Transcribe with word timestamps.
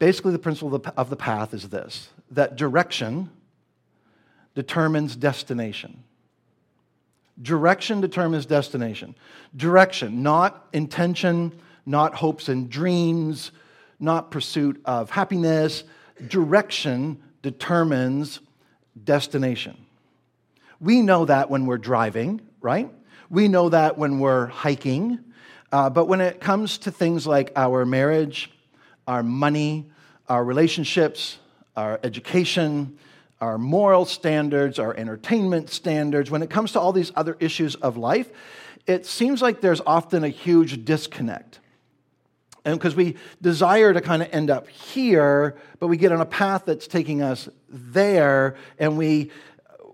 Basically, 0.00 0.32
the 0.32 0.38
principle 0.38 0.74
of 0.74 0.82
the, 0.82 0.94
of 0.96 1.10
the 1.10 1.16
path 1.16 1.54
is 1.54 1.68
this 1.68 2.08
that 2.32 2.56
direction 2.56 3.30
determines 4.54 5.14
destination. 5.14 6.02
Direction 7.40 8.00
determines 8.00 8.46
destination. 8.46 9.14
Direction, 9.54 10.22
not 10.22 10.68
intention, 10.72 11.52
not 11.84 12.14
hopes 12.14 12.48
and 12.48 12.70
dreams, 12.70 13.52
not 13.98 14.30
pursuit 14.30 14.80
of 14.86 15.10
happiness. 15.10 15.84
Direction 16.28 17.22
determines 17.42 18.40
destination. 19.04 19.76
We 20.80 21.02
know 21.02 21.26
that 21.26 21.50
when 21.50 21.66
we're 21.66 21.78
driving, 21.78 22.40
right? 22.62 22.90
We 23.28 23.48
know 23.48 23.68
that 23.68 23.98
when 23.98 24.18
we're 24.18 24.46
hiking. 24.46 25.18
Uh, 25.70 25.90
but 25.90 26.06
when 26.06 26.22
it 26.22 26.40
comes 26.40 26.78
to 26.78 26.90
things 26.90 27.26
like 27.26 27.52
our 27.54 27.84
marriage, 27.84 28.50
our 29.10 29.24
money, 29.24 29.90
our 30.28 30.44
relationships, 30.44 31.38
our 31.76 31.98
education, 32.04 32.96
our 33.40 33.58
moral 33.58 34.04
standards, 34.04 34.78
our 34.78 34.94
entertainment 34.94 35.68
standards, 35.68 36.30
when 36.30 36.42
it 36.42 36.48
comes 36.48 36.70
to 36.72 36.80
all 36.80 36.92
these 36.92 37.10
other 37.16 37.36
issues 37.40 37.74
of 37.74 37.96
life, 37.96 38.30
it 38.86 39.04
seems 39.04 39.42
like 39.42 39.60
there's 39.60 39.80
often 39.84 40.22
a 40.22 40.28
huge 40.28 40.84
disconnect. 40.84 41.58
And 42.64 42.78
because 42.78 42.94
we 42.94 43.16
desire 43.42 43.92
to 43.92 44.00
kind 44.00 44.22
of 44.22 44.28
end 44.30 44.48
up 44.48 44.68
here, 44.68 45.56
but 45.80 45.88
we 45.88 45.96
get 45.96 46.12
on 46.12 46.20
a 46.20 46.26
path 46.26 46.62
that's 46.66 46.86
taking 46.86 47.20
us 47.20 47.48
there, 47.68 48.54
and 48.78 48.96
we 48.96 49.32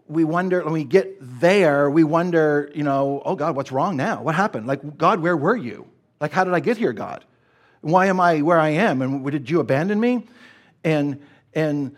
we 0.09 0.25
wonder 0.25 0.63
when 0.63 0.75
we 0.75 0.85
get 0.85 1.17
there, 1.21 1.91
we 1.91 2.05
wonder, 2.05 2.71
you 2.75 2.83
know, 2.83 3.23
oh 3.25 3.35
God, 3.35 3.57
what's 3.57 3.73
wrong 3.73 3.97
now? 3.97 4.23
What 4.23 4.35
happened? 4.35 4.67
Like, 4.67 4.99
God, 4.99 5.21
where 5.21 5.37
were 5.37 5.57
you? 5.57 5.87
Like, 6.21 6.33
how 6.33 6.45
did 6.45 6.53
I 6.53 6.61
get 6.61 6.77
here, 6.77 6.93
God? 6.93 7.25
Why 7.87 8.07
am 8.07 8.19
I 8.19 8.43
where 8.43 8.59
I 8.59 8.71
am? 8.71 9.01
And 9.01 9.25
did 9.31 9.49
you 9.49 9.61
abandon 9.61 10.01
me? 10.01 10.27
And 10.83 11.23
and 11.55 11.95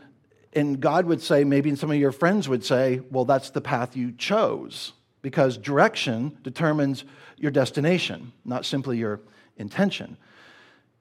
and 0.52 0.78
God 0.80 1.06
would 1.06 1.22
say, 1.22 1.44
maybe 1.44 1.74
some 1.76 1.90
of 1.90 1.96
your 1.96 2.12
friends 2.12 2.46
would 2.46 2.62
say, 2.62 3.00
well, 3.10 3.24
that's 3.24 3.48
the 3.48 3.62
path 3.62 3.96
you 3.96 4.12
chose, 4.12 4.92
because 5.22 5.56
direction 5.56 6.36
determines 6.42 7.04
your 7.38 7.50
destination, 7.50 8.32
not 8.44 8.66
simply 8.66 8.98
your 8.98 9.20
intention. 9.56 10.18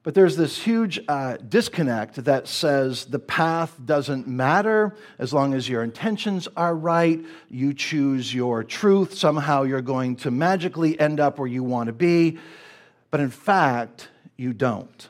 But 0.04 0.14
there's 0.14 0.36
this 0.36 0.56
huge 0.56 0.98
uh, 1.06 1.36
disconnect 1.36 2.24
that 2.24 2.48
says 2.48 3.04
the 3.04 3.18
path 3.18 3.74
doesn't 3.84 4.26
matter 4.26 4.96
as 5.18 5.34
long 5.34 5.52
as 5.52 5.68
your 5.68 5.82
intentions 5.82 6.48
are 6.56 6.74
right. 6.74 7.20
You 7.50 7.74
choose 7.74 8.32
your 8.32 8.64
truth. 8.64 9.18
Somehow 9.18 9.64
you're 9.64 9.82
going 9.82 10.16
to 10.16 10.30
magically 10.30 10.98
end 10.98 11.20
up 11.20 11.38
where 11.38 11.48
you 11.48 11.62
want 11.62 11.88
to 11.88 11.92
be. 11.92 12.38
But 13.10 13.20
in 13.20 13.30
fact, 13.30 14.08
you 14.38 14.52
don't. 14.52 15.08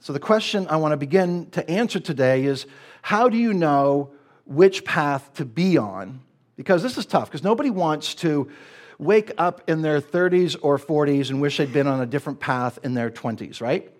So 0.00 0.12
the 0.12 0.20
question 0.20 0.68
I 0.68 0.76
want 0.76 0.92
to 0.92 0.96
begin 0.96 1.50
to 1.50 1.68
answer 1.68 1.98
today 1.98 2.44
is 2.44 2.64
how 3.02 3.28
do 3.28 3.36
you 3.36 3.52
know 3.52 4.12
which 4.46 4.84
path 4.84 5.34
to 5.34 5.44
be 5.44 5.76
on? 5.76 6.20
Because 6.56 6.82
this 6.82 6.96
is 6.96 7.04
tough, 7.04 7.28
because 7.28 7.42
nobody 7.42 7.70
wants 7.70 8.14
to 8.16 8.50
wake 8.98 9.32
up 9.36 9.68
in 9.68 9.82
their 9.82 10.00
30s 10.00 10.56
or 10.62 10.78
40s 10.78 11.30
and 11.30 11.40
wish 11.40 11.56
they'd 11.56 11.72
been 11.72 11.86
on 11.86 12.00
a 12.00 12.06
different 12.06 12.40
path 12.40 12.78
in 12.82 12.94
their 12.94 13.10
20s, 13.10 13.60
right? 13.60 13.92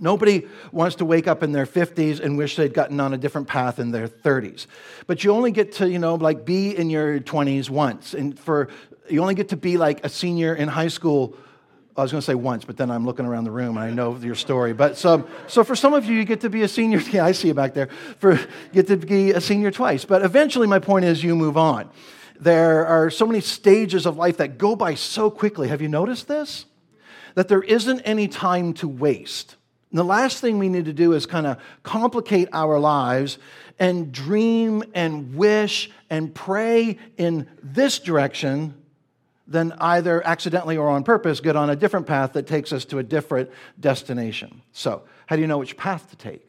Nobody 0.00 0.46
wants 0.70 0.96
to 0.96 1.04
wake 1.04 1.26
up 1.26 1.42
in 1.42 1.50
their 1.50 1.66
50s 1.66 2.20
and 2.20 2.38
wish 2.38 2.56
they'd 2.56 2.74
gotten 2.74 3.00
on 3.00 3.14
a 3.14 3.18
different 3.18 3.48
path 3.48 3.80
in 3.80 3.90
their 3.90 4.08
30s. 4.08 4.66
But 5.08 5.24
you 5.24 5.32
only 5.32 5.50
get 5.50 5.72
to, 5.72 5.90
you 5.90 5.98
know, 5.98 6.14
like 6.14 6.44
be 6.44 6.76
in 6.76 6.88
your 6.88 7.18
20s 7.18 7.68
once. 7.68 8.14
And 8.14 8.38
for 8.38 8.68
you 9.08 9.20
only 9.20 9.34
get 9.34 9.48
to 9.48 9.56
be 9.56 9.76
like 9.76 10.04
a 10.04 10.08
senior 10.08 10.54
in 10.54 10.68
high 10.68 10.88
school. 10.88 11.36
I 11.98 12.02
was 12.02 12.12
going 12.12 12.20
to 12.20 12.26
say 12.26 12.36
once, 12.36 12.64
but 12.64 12.76
then 12.76 12.92
I'm 12.92 13.04
looking 13.04 13.26
around 13.26 13.42
the 13.44 13.50
room 13.50 13.76
and 13.76 13.84
I 13.84 13.90
know 13.90 14.16
your 14.16 14.36
story. 14.36 14.72
But 14.72 14.96
so, 14.96 15.28
so 15.48 15.64
for 15.64 15.74
some 15.74 15.94
of 15.94 16.04
you, 16.04 16.14
you 16.14 16.24
get 16.24 16.42
to 16.42 16.50
be 16.50 16.62
a 16.62 16.68
senior. 16.68 17.00
Yeah, 17.10 17.24
I 17.24 17.32
see 17.32 17.48
you 17.48 17.54
back 17.54 17.74
there. 17.74 17.88
For 18.18 18.38
get 18.72 18.86
to 18.88 18.96
be 18.96 19.32
a 19.32 19.40
senior 19.40 19.70
twice. 19.70 20.04
But 20.04 20.22
eventually, 20.22 20.66
my 20.66 20.78
point 20.78 21.06
is, 21.06 21.24
you 21.24 21.34
move 21.34 21.56
on. 21.56 21.90
There 22.38 22.86
are 22.86 23.10
so 23.10 23.26
many 23.26 23.40
stages 23.40 24.06
of 24.06 24.16
life 24.16 24.36
that 24.36 24.58
go 24.58 24.76
by 24.76 24.94
so 24.94 25.30
quickly. 25.30 25.68
Have 25.68 25.82
you 25.82 25.88
noticed 25.88 26.28
this? 26.28 26.66
That 27.34 27.48
there 27.48 27.62
isn't 27.62 28.00
any 28.02 28.28
time 28.28 28.74
to 28.74 28.86
waste. 28.86 29.56
And 29.90 29.98
the 29.98 30.04
last 30.04 30.40
thing 30.40 30.58
we 30.58 30.68
need 30.68 30.84
to 30.84 30.92
do 30.92 31.14
is 31.14 31.26
kind 31.26 31.46
of 31.46 31.58
complicate 31.82 32.48
our 32.52 32.78
lives 32.78 33.38
and 33.78 34.12
dream 34.12 34.84
and 34.94 35.34
wish 35.34 35.90
and 36.10 36.32
pray 36.32 36.98
in 37.16 37.48
this 37.62 37.98
direction 37.98 38.74
than 39.48 39.72
either 39.80 40.24
accidentally 40.26 40.76
or 40.76 40.88
on 40.88 41.02
purpose 41.02 41.40
get 41.40 41.56
on 41.56 41.70
a 41.70 41.76
different 41.76 42.06
path 42.06 42.34
that 42.34 42.46
takes 42.46 42.72
us 42.72 42.84
to 42.84 42.98
a 42.98 43.02
different 43.02 43.50
destination. 43.80 44.60
So, 44.72 45.02
how 45.26 45.36
do 45.36 45.42
you 45.42 45.48
know 45.48 45.58
which 45.58 45.76
path 45.76 46.10
to 46.10 46.16
take? 46.16 46.46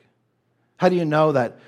How 0.77 0.89
do 0.89 0.95
you 0.95 1.05
know 1.05 1.31
that 1.31 1.59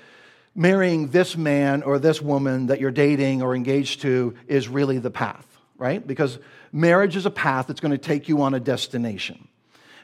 marrying 0.54 1.08
this 1.08 1.36
man 1.36 1.82
or 1.82 1.98
this 1.98 2.20
woman 2.20 2.66
that 2.66 2.80
you're 2.80 2.90
dating 2.90 3.42
or 3.42 3.54
engaged 3.54 4.02
to 4.02 4.34
is 4.46 4.68
really 4.68 4.98
the 4.98 5.10
path, 5.10 5.46
right? 5.78 6.06
Because 6.06 6.38
marriage 6.70 7.16
is 7.16 7.26
a 7.26 7.30
path 7.30 7.66
that's 7.66 7.80
going 7.80 7.92
to 7.92 7.98
take 7.98 8.28
you 8.28 8.42
on 8.42 8.54
a 8.54 8.60
destination. 8.60 9.48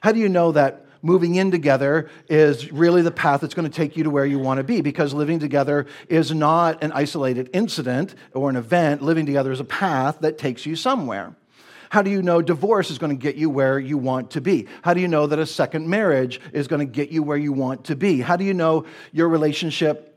How 0.00 0.12
do 0.12 0.20
you 0.20 0.28
know 0.28 0.52
that 0.52 0.86
moving 1.02 1.36
in 1.36 1.50
together 1.50 2.10
is 2.28 2.72
really 2.72 3.02
the 3.02 3.10
path 3.10 3.40
that's 3.40 3.54
going 3.54 3.68
to 3.68 3.74
take 3.74 3.96
you 3.96 4.04
to 4.04 4.10
where 4.10 4.26
you 4.26 4.38
want 4.38 4.58
to 4.58 4.64
be 4.64 4.80
because 4.80 5.14
living 5.14 5.38
together 5.38 5.86
is 6.08 6.32
not 6.32 6.82
an 6.82 6.92
isolated 6.92 7.50
incident 7.52 8.14
or 8.34 8.50
an 8.50 8.56
event. 8.56 9.02
Living 9.02 9.26
together 9.26 9.52
is 9.52 9.60
a 9.60 9.64
path 9.64 10.18
that 10.20 10.38
takes 10.38 10.66
you 10.66 10.76
somewhere. 10.76 11.34
How 11.90 12.02
do 12.02 12.10
you 12.10 12.22
know 12.22 12.42
divorce 12.42 12.90
is 12.90 12.98
going 12.98 13.16
to 13.16 13.20
get 13.20 13.36
you 13.36 13.48
where 13.48 13.78
you 13.78 13.96
want 13.96 14.32
to 14.32 14.40
be? 14.40 14.66
How 14.82 14.94
do 14.94 15.00
you 15.00 15.08
know 15.08 15.26
that 15.26 15.38
a 15.38 15.46
second 15.46 15.88
marriage 15.88 16.40
is 16.52 16.68
going 16.68 16.80
to 16.80 16.92
get 16.92 17.10
you 17.10 17.22
where 17.22 17.36
you 17.36 17.52
want 17.52 17.84
to 17.86 17.96
be? 17.96 18.20
How 18.20 18.36
do 18.36 18.44
you 18.44 18.54
know 18.54 18.84
your 19.12 19.28
relationship 19.28 20.07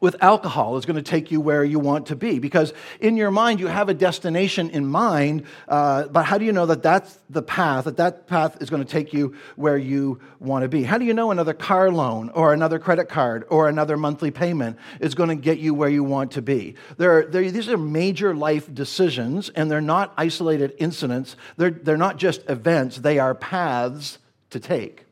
with 0.00 0.16
alcohol 0.22 0.76
is 0.76 0.86
going 0.86 0.96
to 0.96 1.02
take 1.02 1.30
you 1.30 1.40
where 1.40 1.64
you 1.64 1.78
want 1.78 2.06
to 2.06 2.16
be. 2.16 2.38
Because 2.38 2.72
in 3.00 3.16
your 3.16 3.30
mind 3.30 3.60
you 3.60 3.66
have 3.66 3.88
a 3.88 3.94
destination 3.94 4.70
in 4.70 4.86
mind 4.86 5.44
uh, 5.66 6.04
but 6.08 6.24
how 6.24 6.38
do 6.38 6.44
you 6.44 6.52
know 6.52 6.66
that 6.66 6.82
that's 6.82 7.18
the 7.30 7.42
path 7.42 7.84
that 7.84 7.96
that 7.96 8.26
path 8.26 8.60
is 8.60 8.70
going 8.70 8.84
to 8.84 8.90
take 8.90 9.12
you 9.12 9.36
where 9.56 9.76
you 9.76 10.20
want 10.40 10.62
to 10.62 10.68
be? 10.68 10.82
How 10.82 10.98
do 10.98 11.04
you 11.04 11.14
know 11.14 11.30
another 11.30 11.54
car 11.54 11.90
loan 11.90 12.30
or 12.30 12.52
another 12.52 12.78
credit 12.78 13.08
card 13.08 13.44
or 13.50 13.68
another 13.68 13.96
monthly 13.96 14.30
payment 14.30 14.78
is 15.00 15.14
going 15.14 15.30
to 15.30 15.34
get 15.34 15.58
you 15.58 15.74
where 15.74 15.88
you 15.88 16.04
want 16.04 16.32
to 16.32 16.42
be? 16.42 16.74
There, 16.96 17.26
there, 17.26 17.50
these 17.50 17.68
are 17.68 17.78
major 17.78 18.34
life 18.34 18.72
decisions 18.72 19.48
and 19.50 19.70
they're 19.70 19.80
not 19.80 20.12
isolated 20.16 20.74
incidents. 20.78 21.36
They're, 21.56 21.70
they're 21.70 21.96
not 21.96 22.16
just 22.16 22.48
events. 22.48 22.98
They 22.98 23.18
are 23.18 23.34
paths 23.34 24.18
to 24.50 24.60
take. 24.60 25.04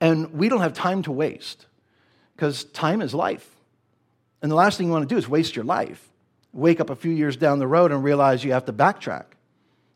And 0.00 0.32
we 0.32 0.48
don't 0.48 0.60
have 0.60 0.72
time 0.72 1.02
to 1.04 1.12
waste 1.12 1.66
because 2.34 2.64
time 2.64 3.00
is 3.00 3.14
life 3.14 3.51
and 4.42 4.50
the 4.50 4.56
last 4.56 4.76
thing 4.76 4.88
you 4.88 4.92
want 4.92 5.08
to 5.08 5.14
do 5.14 5.18
is 5.18 5.28
waste 5.28 5.54
your 5.54 5.64
life. 5.64 6.08
Wake 6.52 6.80
up 6.80 6.90
a 6.90 6.96
few 6.96 7.12
years 7.12 7.36
down 7.36 7.60
the 7.60 7.66
road 7.66 7.92
and 7.92 8.04
realize 8.04 8.44
you 8.44 8.52
have 8.52 8.66
to 8.66 8.72
backtrack 8.72 9.24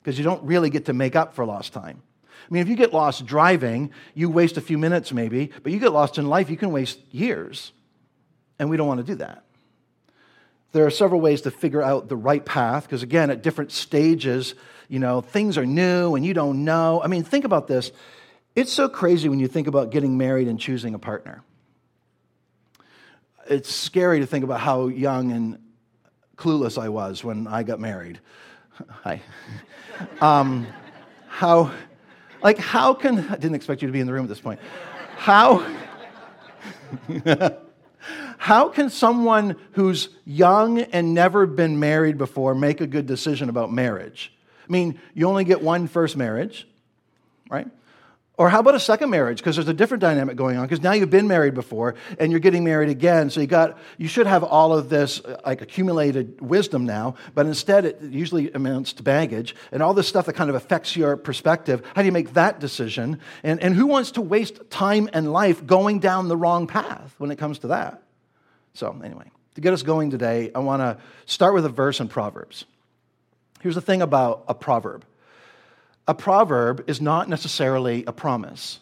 because 0.02 0.16
you 0.16 0.24
don't 0.24 0.42
really 0.44 0.70
get 0.70 0.86
to 0.86 0.92
make 0.92 1.16
up 1.16 1.34
for 1.34 1.44
lost 1.44 1.72
time. 1.72 2.00
I 2.24 2.54
mean, 2.54 2.62
if 2.62 2.68
you 2.68 2.76
get 2.76 2.94
lost 2.94 3.26
driving, 3.26 3.90
you 4.14 4.30
waste 4.30 4.56
a 4.56 4.60
few 4.60 4.78
minutes 4.78 5.12
maybe, 5.12 5.50
but 5.62 5.72
you 5.72 5.80
get 5.80 5.92
lost 5.92 6.16
in 6.16 6.28
life, 6.28 6.48
you 6.48 6.56
can 6.56 6.70
waste 6.70 7.00
years. 7.10 7.72
And 8.58 8.70
we 8.70 8.76
don't 8.76 8.86
want 8.86 9.00
to 9.00 9.06
do 9.06 9.16
that. 9.16 9.42
There 10.72 10.86
are 10.86 10.90
several 10.90 11.20
ways 11.20 11.42
to 11.42 11.50
figure 11.50 11.82
out 11.82 12.08
the 12.08 12.16
right 12.16 12.44
path 12.44 12.84
because, 12.84 13.02
again, 13.02 13.30
at 13.30 13.42
different 13.42 13.72
stages, 13.72 14.54
you 14.88 14.98
know, 14.98 15.20
things 15.20 15.58
are 15.58 15.66
new 15.66 16.14
and 16.14 16.24
you 16.24 16.34
don't 16.34 16.64
know. 16.64 17.02
I 17.02 17.08
mean, 17.08 17.24
think 17.24 17.44
about 17.44 17.66
this. 17.66 17.90
It's 18.54 18.72
so 18.72 18.88
crazy 18.88 19.28
when 19.28 19.40
you 19.40 19.48
think 19.48 19.66
about 19.66 19.90
getting 19.90 20.16
married 20.16 20.48
and 20.48 20.58
choosing 20.58 20.94
a 20.94 20.98
partner 20.98 21.42
it's 23.48 23.74
scary 23.74 24.20
to 24.20 24.26
think 24.26 24.44
about 24.44 24.60
how 24.60 24.88
young 24.88 25.32
and 25.32 25.58
clueless 26.36 26.80
I 26.80 26.88
was 26.88 27.24
when 27.24 27.46
I 27.46 27.62
got 27.62 27.80
married. 27.80 28.20
Hi. 28.88 29.22
Um, 30.20 30.66
how, 31.28 31.72
like, 32.42 32.58
how 32.58 32.94
can, 32.94 33.18
I 33.18 33.36
didn't 33.36 33.54
expect 33.54 33.82
you 33.82 33.88
to 33.88 33.92
be 33.92 34.00
in 34.00 34.06
the 34.06 34.12
room 34.12 34.24
at 34.24 34.28
this 34.28 34.40
point. 34.40 34.60
How, 35.16 35.66
how 38.38 38.68
can 38.68 38.90
someone 38.90 39.56
who's 39.72 40.10
young 40.24 40.80
and 40.80 41.14
never 41.14 41.46
been 41.46 41.80
married 41.80 42.18
before 42.18 42.54
make 42.54 42.80
a 42.80 42.86
good 42.86 43.06
decision 43.06 43.48
about 43.48 43.72
marriage? 43.72 44.32
I 44.68 44.72
mean, 44.72 45.00
you 45.14 45.26
only 45.28 45.44
get 45.44 45.62
one 45.62 45.86
first 45.86 46.16
marriage, 46.16 46.66
right? 47.48 47.68
Or 48.38 48.50
how 48.50 48.60
about 48.60 48.74
a 48.74 48.80
second 48.80 49.08
marriage? 49.08 49.38
Because 49.38 49.56
there's 49.56 49.68
a 49.68 49.72
different 49.72 50.02
dynamic 50.02 50.36
going 50.36 50.58
on. 50.58 50.66
Because 50.66 50.82
now 50.82 50.92
you've 50.92 51.08
been 51.08 51.26
married 51.26 51.54
before 51.54 51.94
and 52.18 52.30
you're 52.30 52.40
getting 52.40 52.64
married 52.64 52.90
again. 52.90 53.30
So 53.30 53.40
you 53.40 53.46
got 53.46 53.78
you 53.96 54.08
should 54.08 54.26
have 54.26 54.44
all 54.44 54.74
of 54.74 54.90
this 54.90 55.20
uh, 55.24 55.40
like 55.46 55.62
accumulated 55.62 56.38
wisdom 56.42 56.84
now, 56.84 57.14
but 57.34 57.46
instead 57.46 57.86
it 57.86 58.02
usually 58.02 58.52
amounts 58.52 58.92
to 58.94 59.02
baggage 59.02 59.56
and 59.72 59.82
all 59.82 59.94
this 59.94 60.06
stuff 60.06 60.26
that 60.26 60.34
kind 60.34 60.50
of 60.50 60.56
affects 60.56 60.94
your 60.94 61.16
perspective. 61.16 61.82
How 61.94 62.02
do 62.02 62.06
you 62.06 62.12
make 62.12 62.34
that 62.34 62.60
decision? 62.60 63.20
And, 63.42 63.58
and 63.60 63.74
who 63.74 63.86
wants 63.86 64.10
to 64.12 64.20
waste 64.20 64.68
time 64.68 65.08
and 65.14 65.32
life 65.32 65.64
going 65.66 66.00
down 66.00 66.28
the 66.28 66.36
wrong 66.36 66.66
path 66.66 67.14
when 67.16 67.30
it 67.30 67.36
comes 67.36 67.60
to 67.60 67.68
that? 67.68 68.02
So 68.74 69.00
anyway, 69.02 69.30
to 69.54 69.62
get 69.62 69.72
us 69.72 69.82
going 69.82 70.10
today, 70.10 70.50
I 70.54 70.58
want 70.58 70.82
to 70.82 70.98
start 71.24 71.54
with 71.54 71.64
a 71.64 71.70
verse 71.70 72.00
in 72.00 72.08
Proverbs. 72.08 72.66
Here's 73.62 73.76
the 73.76 73.80
thing 73.80 74.02
about 74.02 74.44
a 74.46 74.54
proverb 74.54 75.06
a 76.08 76.14
proverb 76.14 76.84
is 76.88 77.00
not 77.00 77.28
necessarily 77.28 78.04
a 78.06 78.12
promise. 78.12 78.80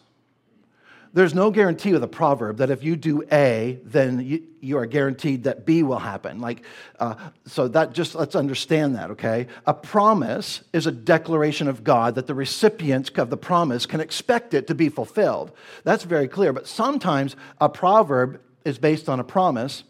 There's 1.15 1.33
no 1.33 1.53
guarantee 1.53 1.93
with 1.93 2.03
a 2.03 2.09
proverb 2.09 2.57
that 2.57 2.71
if 2.71 2.83
you 2.83 2.97
do 2.97 3.23
A, 3.31 3.79
then 3.85 4.19
you, 4.19 4.43
you 4.61 4.79
are 4.79 4.85
guaranteed 4.85 5.45
that 5.45 5.65
B 5.65 5.85
will 5.85 6.01
happen. 6.01 6.41
Like, 6.41 6.65
uh, 6.99 7.15
so 7.47 7.69
that 7.69 7.93
just 7.93 8.17
let's 8.17 8.35
understand 8.35 8.97
that, 8.97 9.13
okay? 9.13 9.47
A 9.65 9.73
promise 9.73 10.63
is 10.73 10.89
a 10.89 10.91
declaration 10.91 11.69
of 11.69 11.85
God 11.85 12.17
that 12.17 12.27
the 12.27 12.35
recipient 12.35 13.17
of 13.17 13.31
the 13.31 13.37
promise 13.37 13.87
can 13.87 14.01
expect 14.01 14.55
it 14.55 14.67
to 14.67 14.75
be 14.75 14.89
fulfilled. 14.89 15.53
That's 15.85 16.03
very 16.03 16.27
clear. 16.27 16.53
But 16.53 16.67
sometimes 16.67 17.37
a 17.61 17.69
proverb 17.69 18.41
is 18.65 18.79
based 18.79 19.09
on 19.09 19.21
a 19.21 19.25
promise, 19.25 19.85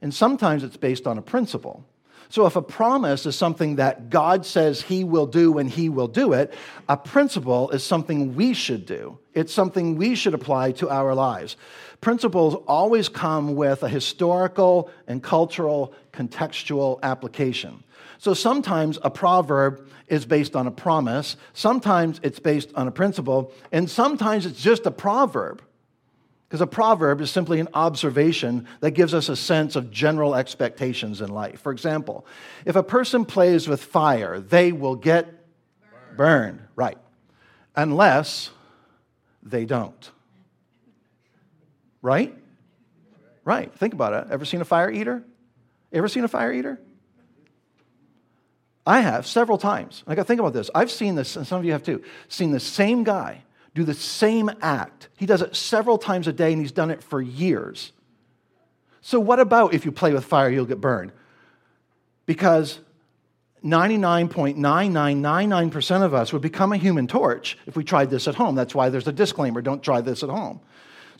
and 0.00 0.14
sometimes 0.14 0.64
it's 0.64 0.78
based 0.78 1.06
on 1.06 1.18
a 1.18 1.22
principle. 1.22 1.84
So, 2.30 2.46
if 2.46 2.54
a 2.54 2.62
promise 2.62 3.26
is 3.26 3.34
something 3.34 3.76
that 3.76 4.08
God 4.08 4.46
says 4.46 4.82
He 4.82 5.02
will 5.02 5.26
do 5.26 5.58
and 5.58 5.68
He 5.68 5.88
will 5.88 6.06
do 6.06 6.32
it, 6.32 6.54
a 6.88 6.96
principle 6.96 7.70
is 7.70 7.82
something 7.82 8.36
we 8.36 8.54
should 8.54 8.86
do. 8.86 9.18
It's 9.34 9.52
something 9.52 9.96
we 9.96 10.14
should 10.14 10.34
apply 10.34 10.72
to 10.72 10.88
our 10.88 11.12
lives. 11.14 11.56
Principles 12.00 12.54
always 12.68 13.08
come 13.08 13.56
with 13.56 13.82
a 13.82 13.88
historical 13.88 14.90
and 15.08 15.22
cultural 15.22 15.92
contextual 16.12 17.02
application. 17.02 17.82
So 18.18 18.32
sometimes 18.32 18.98
a 19.02 19.10
proverb 19.10 19.88
is 20.06 20.24
based 20.24 20.54
on 20.54 20.66
a 20.66 20.70
promise, 20.70 21.36
sometimes 21.52 22.20
it's 22.22 22.38
based 22.38 22.70
on 22.74 22.86
a 22.86 22.92
principle, 22.92 23.52
and 23.72 23.90
sometimes 23.90 24.46
it's 24.46 24.60
just 24.60 24.86
a 24.86 24.90
proverb. 24.90 25.62
Because 26.50 26.62
a 26.62 26.66
proverb 26.66 27.20
is 27.20 27.30
simply 27.30 27.60
an 27.60 27.68
observation 27.74 28.66
that 28.80 28.90
gives 28.90 29.14
us 29.14 29.28
a 29.28 29.36
sense 29.36 29.76
of 29.76 29.92
general 29.92 30.34
expectations 30.34 31.20
in 31.20 31.28
life. 31.28 31.60
For 31.60 31.70
example, 31.70 32.26
if 32.64 32.74
a 32.74 32.82
person 32.82 33.24
plays 33.24 33.68
with 33.68 33.80
fire, 33.80 34.40
they 34.40 34.72
will 34.72 34.96
get 34.96 35.26
burned. 35.28 36.16
burned. 36.16 36.60
Right. 36.74 36.98
Unless 37.76 38.50
they 39.44 39.64
don't. 39.64 40.10
Right? 42.02 42.36
Right. 43.44 43.72
Think 43.72 43.94
about 43.94 44.12
it. 44.14 44.32
Ever 44.32 44.44
seen 44.44 44.60
a 44.60 44.64
fire 44.64 44.90
eater? 44.90 45.22
Ever 45.92 46.08
seen 46.08 46.24
a 46.24 46.28
fire 46.28 46.52
eater? 46.52 46.80
I 48.84 49.02
have 49.02 49.24
several 49.24 49.56
times. 49.56 50.02
I 50.04 50.16
got 50.16 50.22
to 50.22 50.26
think 50.26 50.40
about 50.40 50.52
this. 50.52 50.68
I've 50.74 50.90
seen 50.90 51.14
this, 51.14 51.36
and 51.36 51.46
some 51.46 51.60
of 51.60 51.64
you 51.64 51.70
have 51.70 51.84
too, 51.84 52.02
seen 52.26 52.50
the 52.50 52.58
same 52.58 53.04
guy 53.04 53.44
do 53.74 53.84
the 53.84 53.94
same 53.94 54.50
act. 54.60 55.08
He 55.16 55.26
does 55.26 55.42
it 55.42 55.54
several 55.54 55.98
times 55.98 56.26
a 56.26 56.32
day 56.32 56.52
and 56.52 56.60
he's 56.60 56.72
done 56.72 56.90
it 56.90 57.00
for 57.02 57.22
years. 57.22 57.92
So, 59.00 59.20
what 59.20 59.40
about 59.40 59.74
if 59.74 59.84
you 59.84 59.92
play 59.92 60.12
with 60.12 60.24
fire, 60.24 60.50
you'll 60.50 60.66
get 60.66 60.80
burned? 60.80 61.12
Because 62.26 62.80
99.9999% 63.64 66.02
of 66.02 66.14
us 66.14 66.32
would 66.32 66.42
become 66.42 66.72
a 66.72 66.76
human 66.76 67.06
torch 67.06 67.58
if 67.66 67.76
we 67.76 67.84
tried 67.84 68.10
this 68.10 68.26
at 68.26 68.34
home. 68.34 68.54
That's 68.54 68.74
why 68.74 68.88
there's 68.88 69.08
a 69.08 69.12
disclaimer 69.12 69.62
don't 69.62 69.82
try 69.82 70.00
this 70.00 70.22
at 70.22 70.30
home. 70.30 70.60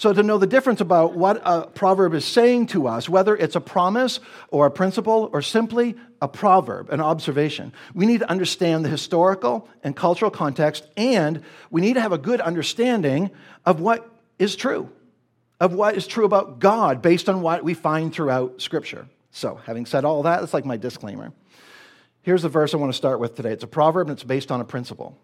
So, 0.01 0.15
to 0.15 0.23
know 0.23 0.39
the 0.39 0.47
difference 0.47 0.81
about 0.81 1.15
what 1.15 1.43
a 1.45 1.67
proverb 1.67 2.15
is 2.15 2.25
saying 2.25 2.69
to 2.69 2.87
us, 2.87 3.07
whether 3.07 3.37
it's 3.37 3.55
a 3.55 3.61
promise 3.61 4.19
or 4.49 4.65
a 4.65 4.71
principle 4.71 5.29
or 5.31 5.43
simply 5.43 5.95
a 6.23 6.27
proverb, 6.27 6.89
an 6.89 7.03
observation, 7.03 7.75
we 7.93 8.07
need 8.07 8.21
to 8.21 8.31
understand 8.31 8.83
the 8.83 8.89
historical 8.89 9.69
and 9.85 9.95
cultural 9.95 10.31
context, 10.31 10.87
and 10.97 11.43
we 11.71 11.83
need 11.83 11.93
to 11.93 12.01
have 12.01 12.13
a 12.13 12.17
good 12.19 12.41
understanding 12.41 13.31
of 13.67 13.81
what 13.81 14.11
is 14.39 14.57
true, 14.57 14.89
of 15.61 15.75
what 15.75 15.95
is 15.99 16.07
true 16.07 16.25
about 16.25 16.61
God 16.61 17.03
based 17.03 17.29
on 17.29 17.43
what 17.43 17.63
we 17.63 17.75
find 17.75 18.11
throughout 18.11 18.63
Scripture. 18.63 19.07
So, 19.33 19.61
having 19.67 19.85
said 19.85 20.07
all 20.07 20.23
that, 20.23 20.41
that's 20.41 20.55
like 20.55 20.65
my 20.65 20.79
disclaimer. 20.79 21.31
Here's 22.23 22.41
the 22.41 22.49
verse 22.49 22.73
I 22.73 22.79
want 22.79 22.91
to 22.91 22.97
start 22.97 23.21
with 23.21 23.35
today. 23.35 23.53
It's 23.53 23.65
a 23.65 23.67
proverb 23.67 24.09
and 24.09 24.17
it's 24.17 24.25
based 24.25 24.51
on 24.51 24.63
a 24.63 24.65
principle. 24.65 25.19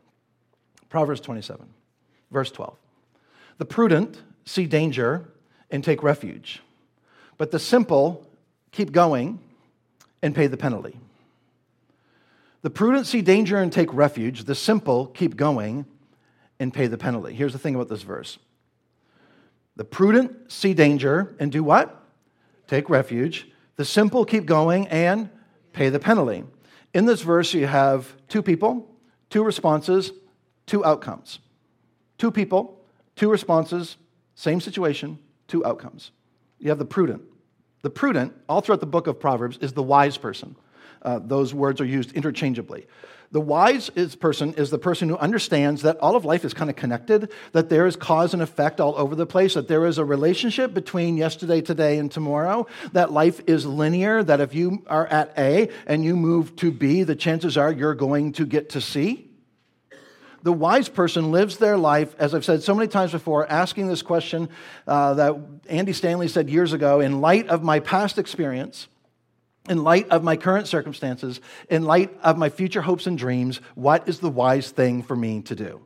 Proverbs 0.91 1.23
27, 1.23 1.67
verse 2.31 2.51
12. 2.51 2.77
The 3.57 3.65
prudent 3.65 4.21
see 4.47 4.67
danger 4.67 5.29
and 5.71 5.85
take 5.85 6.03
refuge. 6.03 6.63
But 7.37 7.51
the 7.51 7.59
simple 7.59 8.27
keep 8.73 8.93
going 8.93 9.41
and 10.23 10.35
pay 10.35 10.47
the 10.47 10.57
penalty. 10.57 10.99
The 12.63 12.71
prudent 12.71 13.07
see 13.07 13.23
danger 13.23 13.59
and 13.59 13.73
take 13.73 13.93
refuge. 13.93 14.45
The 14.45 14.55
simple 14.55 15.07
keep 15.07 15.37
going 15.37 15.87
and 16.59 16.73
pay 16.73 16.87
the 16.87 16.99
penalty. 16.99 17.35
Here's 17.35 17.53
the 17.53 17.59
thing 17.59 17.75
about 17.75 17.89
this 17.89 18.03
verse 18.03 18.39
the 19.77 19.85
prudent 19.85 20.51
see 20.51 20.73
danger 20.73 21.37
and 21.39 21.53
do 21.53 21.63
what? 21.63 22.03
Take 22.67 22.89
refuge. 22.89 23.49
The 23.77 23.85
simple 23.85 24.25
keep 24.25 24.47
going 24.47 24.89
and 24.89 25.29
pay 25.73 25.91
the 25.91 25.99
penalty. 25.99 26.45
In 26.95 27.05
this 27.05 27.21
verse, 27.21 27.53
you 27.53 27.67
have 27.67 28.17
two 28.27 28.43
people, 28.43 28.89
two 29.29 29.45
responses, 29.45 30.13
two 30.65 30.83
outcomes. 30.83 31.41
Two 32.17 32.31
people, 32.31 32.81
two 33.17 33.31
responses, 33.31 33.99
same 34.37 34.61
situation, 34.61 35.19
two 35.49 35.65
outcomes. 35.67 36.13
You 36.61 36.69
have 36.69 36.79
the 36.79 36.85
prudent. 36.85 37.23
The 37.83 37.91
prudent, 37.91 38.33
all 38.49 38.61
throughout 38.61 38.81
the 38.81 38.87
book 38.87 39.07
of 39.07 39.19
Proverbs, 39.19 39.59
is 39.61 39.73
the 39.73 39.83
wise 39.83 40.17
person. 40.17 40.55
Uh, 41.03 41.19
those 41.19 41.53
words 41.53 41.81
are 41.81 41.85
used 41.85 42.13
interchangeably. 42.13 42.87
The 43.33 43.41
wise 43.41 43.91
is 43.97 44.15
person 44.15 44.55
is 44.55 44.71
the 44.71 44.79
person 44.79 45.09
who 45.09 45.17
understands 45.17 45.83
that 45.83 45.99
all 45.99 46.17
of 46.17 46.25
life 46.25 46.45
is 46.45 46.55
kind 46.55 46.71
of 46.71 46.77
connected, 46.77 47.33
that 47.53 47.69
there 47.69 47.87
is 47.87 47.97
cause 47.97 48.35
and 48.35 48.43
effect 48.43 48.81
all 48.81 48.95
over 48.97 49.15
the 49.15 49.27
place, 49.27 49.55
that 49.55 49.69
there 49.69 49.87
is 49.87 49.99
a 49.99 50.05
relationship 50.05 50.73
between 50.73 51.17
yesterday, 51.17 51.61
today, 51.61 51.99
and 51.99 52.11
tomorrow, 52.11 52.67
that 52.93 53.13
life 53.13 53.41
is 53.47 53.67
linear, 53.67 54.23
that 54.23 54.41
if 54.41 54.55
you 54.55 54.85
are 54.87 55.07
at 55.07 55.33
A 55.37 55.71
and 55.87 56.05
you 56.05 56.15
move 56.15 56.55
to 56.57 56.71
B, 56.71 57.03
the 57.03 57.17
chances 57.17 57.57
are 57.57 57.73
you're 57.73 57.95
going 57.95 58.33
to 58.35 58.47
get 58.47 58.71
to 58.71 58.81
C. 58.81 59.26
The 60.47 60.53
wise 60.53 60.89
person 60.89 61.33
lives 61.33 61.57
their 61.57 61.77
life, 61.77 62.15
as 62.21 62.33
I've 62.33 62.45
said 62.45 62.63
so 62.63 62.73
many 62.73 62.87
times 62.87 63.11
before, 63.11 63.51
asking 63.51 63.89
this 63.89 64.01
question 64.01 64.49
uh, 64.87 65.15
that 65.15 65.35
Andy 65.69 65.93
Stanley 65.93 66.29
said 66.29 66.49
years 66.49 66.73
ago 66.73 67.01
in 67.01 67.21
light 67.21 67.49
of 67.49 67.65
my 67.65 67.81
past 67.81 68.17
experience, 68.17 68.87
in 69.69 69.83
light 69.83 70.09
of 70.11 70.23
my 70.23 70.37
current 70.37 70.69
circumstances, 70.69 71.41
in 71.69 71.83
light 71.83 72.17
of 72.23 72.39
my 72.39 72.49
future 72.49 72.81
hopes 72.81 73.09
and 73.09 73.19
dreams, 73.19 73.61
what 73.75 74.09
is 74.09 74.21
the 74.21 74.31
wise 74.31 74.71
thing 74.71 75.03
for 75.03 75.17
me 75.17 75.43
to 75.43 75.57
do? 75.57 75.81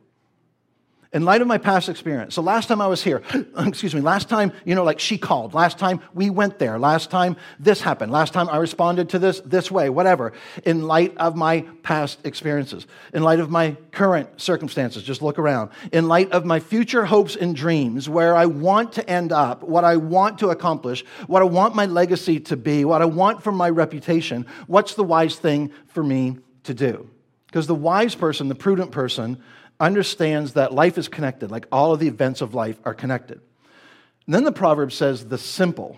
In 1.13 1.25
light 1.25 1.41
of 1.41 1.47
my 1.47 1.57
past 1.57 1.89
experience. 1.89 2.35
So 2.35 2.41
last 2.41 2.67
time 2.67 2.79
I 2.79 2.87
was 2.87 3.03
here, 3.03 3.21
excuse 3.57 3.93
me, 3.93 3.99
last 3.99 4.29
time, 4.29 4.53
you 4.63 4.75
know, 4.75 4.83
like 4.85 4.99
she 4.99 5.17
called, 5.17 5.53
last 5.53 5.77
time 5.77 5.99
we 6.13 6.29
went 6.29 6.57
there, 6.57 6.79
last 6.79 7.11
time 7.11 7.35
this 7.59 7.81
happened, 7.81 8.13
last 8.13 8.31
time 8.31 8.47
I 8.47 8.57
responded 8.57 9.09
to 9.09 9.19
this 9.19 9.41
this 9.41 9.69
way, 9.69 9.89
whatever. 9.89 10.31
In 10.63 10.87
light 10.87 11.17
of 11.17 11.35
my 11.35 11.61
past 11.83 12.25
experiences, 12.25 12.87
in 13.13 13.23
light 13.23 13.39
of 13.39 13.49
my 13.49 13.75
current 13.91 14.39
circumstances, 14.39 15.03
just 15.03 15.21
look 15.21 15.37
around. 15.37 15.71
In 15.91 16.07
light 16.07 16.31
of 16.31 16.45
my 16.45 16.61
future 16.61 17.03
hopes 17.03 17.35
and 17.35 17.55
dreams, 17.55 18.07
where 18.07 18.35
I 18.35 18.45
want 18.45 18.93
to 18.93 19.09
end 19.09 19.33
up, 19.33 19.63
what 19.63 19.83
I 19.83 19.97
want 19.97 20.39
to 20.39 20.49
accomplish, 20.49 21.03
what 21.27 21.41
I 21.41 21.45
want 21.45 21.75
my 21.75 21.87
legacy 21.87 22.39
to 22.41 22.55
be, 22.55 22.85
what 22.85 23.01
I 23.01 23.05
want 23.05 23.43
for 23.43 23.51
my 23.51 23.69
reputation, 23.69 24.45
what's 24.67 24.95
the 24.95 25.03
wise 25.03 25.35
thing 25.35 25.71
for 25.87 26.03
me 26.03 26.37
to 26.63 26.73
do? 26.73 27.09
Because 27.47 27.67
the 27.67 27.75
wise 27.75 28.15
person, 28.15 28.47
the 28.47 28.55
prudent 28.55 28.91
person, 28.91 29.43
understands 29.81 30.53
that 30.53 30.73
life 30.73 30.97
is 30.97 31.07
connected, 31.07 31.51
like 31.51 31.65
all 31.71 31.91
of 31.91 31.99
the 31.99 32.07
events 32.07 32.39
of 32.41 32.53
life 32.53 32.79
are 32.85 32.93
connected. 32.93 33.41
And 34.27 34.35
then 34.35 34.43
the 34.43 34.51
proverb 34.51 34.93
says 34.93 35.25
the 35.25 35.37
simple, 35.37 35.97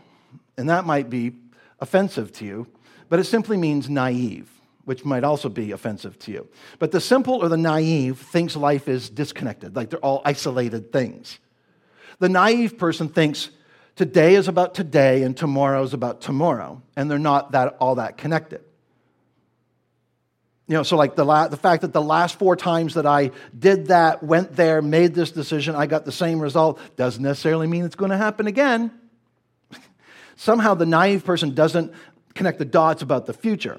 and 0.58 0.70
that 0.70 0.86
might 0.86 1.10
be 1.10 1.34
offensive 1.80 2.32
to 2.34 2.46
you, 2.46 2.68
but 3.10 3.20
it 3.20 3.26
simply 3.26 3.58
means 3.58 3.90
naive, 3.90 4.50
which 4.86 5.04
might 5.04 5.26
also 5.26 5.50
be 5.50 5.72
offensive 5.72 6.18
to 6.20 6.32
you. 6.32 6.48
But 6.80 6.92
the 6.92 7.02
simple 7.02 7.36
or 7.36 7.50
the 7.50 7.58
naive 7.58 8.20
thinks 8.20 8.56
life 8.56 8.88
is 8.88 9.10
disconnected, 9.10 9.76
like 9.76 9.90
they're 9.90 10.00
all 10.00 10.22
isolated 10.24 10.94
things. 10.94 11.38
The 12.20 12.30
naive 12.30 12.78
person 12.78 13.10
thinks 13.10 13.50
today 13.98 14.36
is 14.36 14.48
about 14.48 14.74
today 14.74 15.24
and 15.24 15.36
tomorrow 15.36 15.84
is 15.84 15.94
about 15.94 16.22
tomorrow, 16.22 16.82
and 16.96 17.12
they're 17.12 17.20
not 17.20 17.52
that, 17.52 17.76
all 17.80 17.96
that 17.96 18.18
connected. 18.18 18.62
You 20.68 20.76
know, 20.76 20.84
so 20.84 20.96
like 20.96 21.16
the, 21.16 21.26
la- 21.26 21.50
the 21.50 21.58
fact 21.58 21.82
that 21.82 21.92
the 21.92 22.02
last 22.02 22.40
four 22.40 22.56
times 22.56 22.94
that 22.94 23.06
I 23.06 23.32
did 23.58 23.88
that, 23.88 24.24
went 24.24 24.56
there, 24.56 24.82
made 24.82 25.14
this 25.14 25.32
decision, 25.32 25.76
I 25.76 25.88
got 25.88 26.06
the 26.06 26.12
same 26.12 26.40
result, 26.40 26.80
doesn't 26.96 27.22
necessarily 27.22 27.68
mean 27.68 27.84
it's 27.84 27.96
going 27.96 28.12
to 28.12 28.18
happen 28.18 28.48
again. 28.48 28.92
Somehow 30.38 30.74
the 30.74 30.86
naive 30.86 31.26
person 31.26 31.54
doesn't 31.54 31.94
connect 32.34 32.60
the 32.60 32.66
dots 32.66 33.02
about 33.02 33.26
the 33.26 33.34
future. 33.34 33.78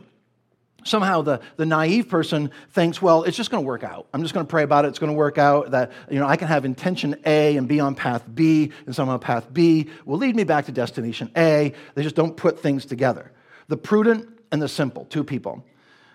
Somehow 0.84 1.22
the, 1.22 1.40
the 1.56 1.64
naive 1.64 2.10
person 2.10 2.50
thinks, 2.72 3.00
well, 3.00 3.22
it's 3.22 3.38
just 3.38 3.50
going 3.50 3.62
to 3.62 3.66
work 3.66 3.82
out. 3.82 4.06
I'm 4.12 4.20
just 4.20 4.34
going 4.34 4.44
to 4.44 4.50
pray 4.50 4.62
about 4.62 4.84
it. 4.84 4.88
It's 4.88 4.98
going 4.98 5.10
to 5.10 5.16
work 5.16 5.38
out 5.38 5.70
that, 5.70 5.90
you 6.10 6.18
know, 6.18 6.26
I 6.26 6.36
can 6.36 6.48
have 6.48 6.66
intention 6.66 7.16
A 7.24 7.56
and 7.56 7.66
be 7.66 7.80
on 7.80 7.94
path 7.94 8.22
B, 8.32 8.72
and 8.84 8.94
somehow 8.94 9.16
path 9.16 9.50
B 9.50 9.88
will 10.04 10.18
lead 10.18 10.36
me 10.36 10.44
back 10.44 10.66
to 10.66 10.72
destination 10.72 11.30
A. 11.34 11.72
They 11.94 12.02
just 12.02 12.14
don't 12.14 12.36
put 12.36 12.60
things 12.60 12.84
together. 12.84 13.32
The 13.68 13.78
prudent 13.78 14.28
and 14.52 14.60
the 14.60 14.68
simple, 14.68 15.06
two 15.06 15.24
people 15.24 15.64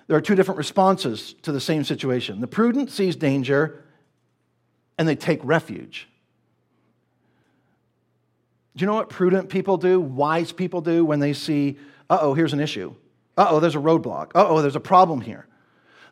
there 0.10 0.18
are 0.18 0.22
two 0.22 0.34
different 0.34 0.58
responses 0.58 1.36
to 1.44 1.52
the 1.52 1.62
same 1.62 1.84
situation. 1.84 2.42
The 2.42 2.48
prudent 2.48 2.90
sees 2.90 3.16
danger 3.16 3.84
and 4.98 5.08
they 5.08 5.16
take 5.16 5.40
refuge. 5.44 6.10
Do 8.76 8.82
you 8.82 8.88
know 8.88 8.96
what 8.96 9.10
prudent 9.10 9.50
people 9.50 9.78
do, 9.78 10.02
wise 10.02 10.52
people 10.52 10.82
do 10.82 11.06
when 11.06 11.20
they 11.20 11.34
see, 11.34 11.78
uh 12.10 12.18
oh, 12.22 12.34
here's 12.34 12.54
an 12.54 12.60
issue? 12.60 12.96
Uh 13.38 13.50
oh, 13.52 13.60
there's 13.60 13.76
a 13.76 13.80
roadblock. 13.80 14.32
Uh 14.34 14.48
oh, 14.48 14.64
there's 14.64 14.76
a 14.76 14.80
problem 14.80 15.22
here. 15.22 15.46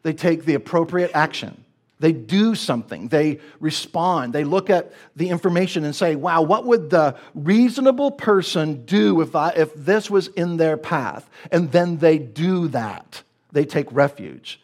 They 0.04 0.14
take 0.14 0.46
the 0.46 0.54
appropriate 0.54 1.10
action. 1.16 1.66
They 2.00 2.12
do 2.12 2.54
something. 2.54 3.08
They 3.08 3.40
respond. 3.60 4.32
They 4.32 4.44
look 4.44 4.70
at 4.70 4.94
the 5.16 5.30
information 5.30 5.84
and 5.84 5.96
say, 5.96 6.16
wow, 6.16 6.44
what 6.44 6.66
would 6.66 6.92
the 6.92 7.18
reasonable 7.34 8.12
person 8.12 8.86
do 8.86 9.22
if, 9.22 9.36
I, 9.36 9.54
if 9.56 9.74
this 9.74 10.08
was 10.08 10.28
in 10.28 10.58
their 10.58 10.78
path? 10.78 11.28
And 11.52 11.72
then 11.72 11.98
they 11.98 12.20
do 12.20 12.68
that. 12.68 13.24
They 13.52 13.66
take 13.66 13.92
refuge. 13.92 14.62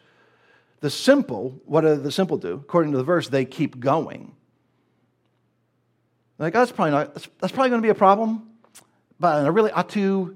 The 0.81 0.89
simple, 0.89 1.61
what 1.65 1.81
do 1.81 1.95
the 1.95 2.11
simple 2.11 2.37
do? 2.37 2.55
According 2.55 2.91
to 2.91 2.97
the 2.97 3.03
verse, 3.03 3.29
they 3.29 3.45
keep 3.45 3.79
going. 3.79 4.35
Like, 6.37 6.53
that's 6.53 6.71
probably 6.71 6.91
not, 6.91 7.13
that's, 7.13 7.27
that's 7.39 7.53
probably 7.53 7.69
going 7.69 7.81
to 7.81 7.85
be 7.85 7.91
a 7.91 7.95
problem, 7.95 8.49
but 9.19 9.45
I 9.45 9.47
really 9.47 9.71
ought 9.71 9.89
to, 9.89 10.35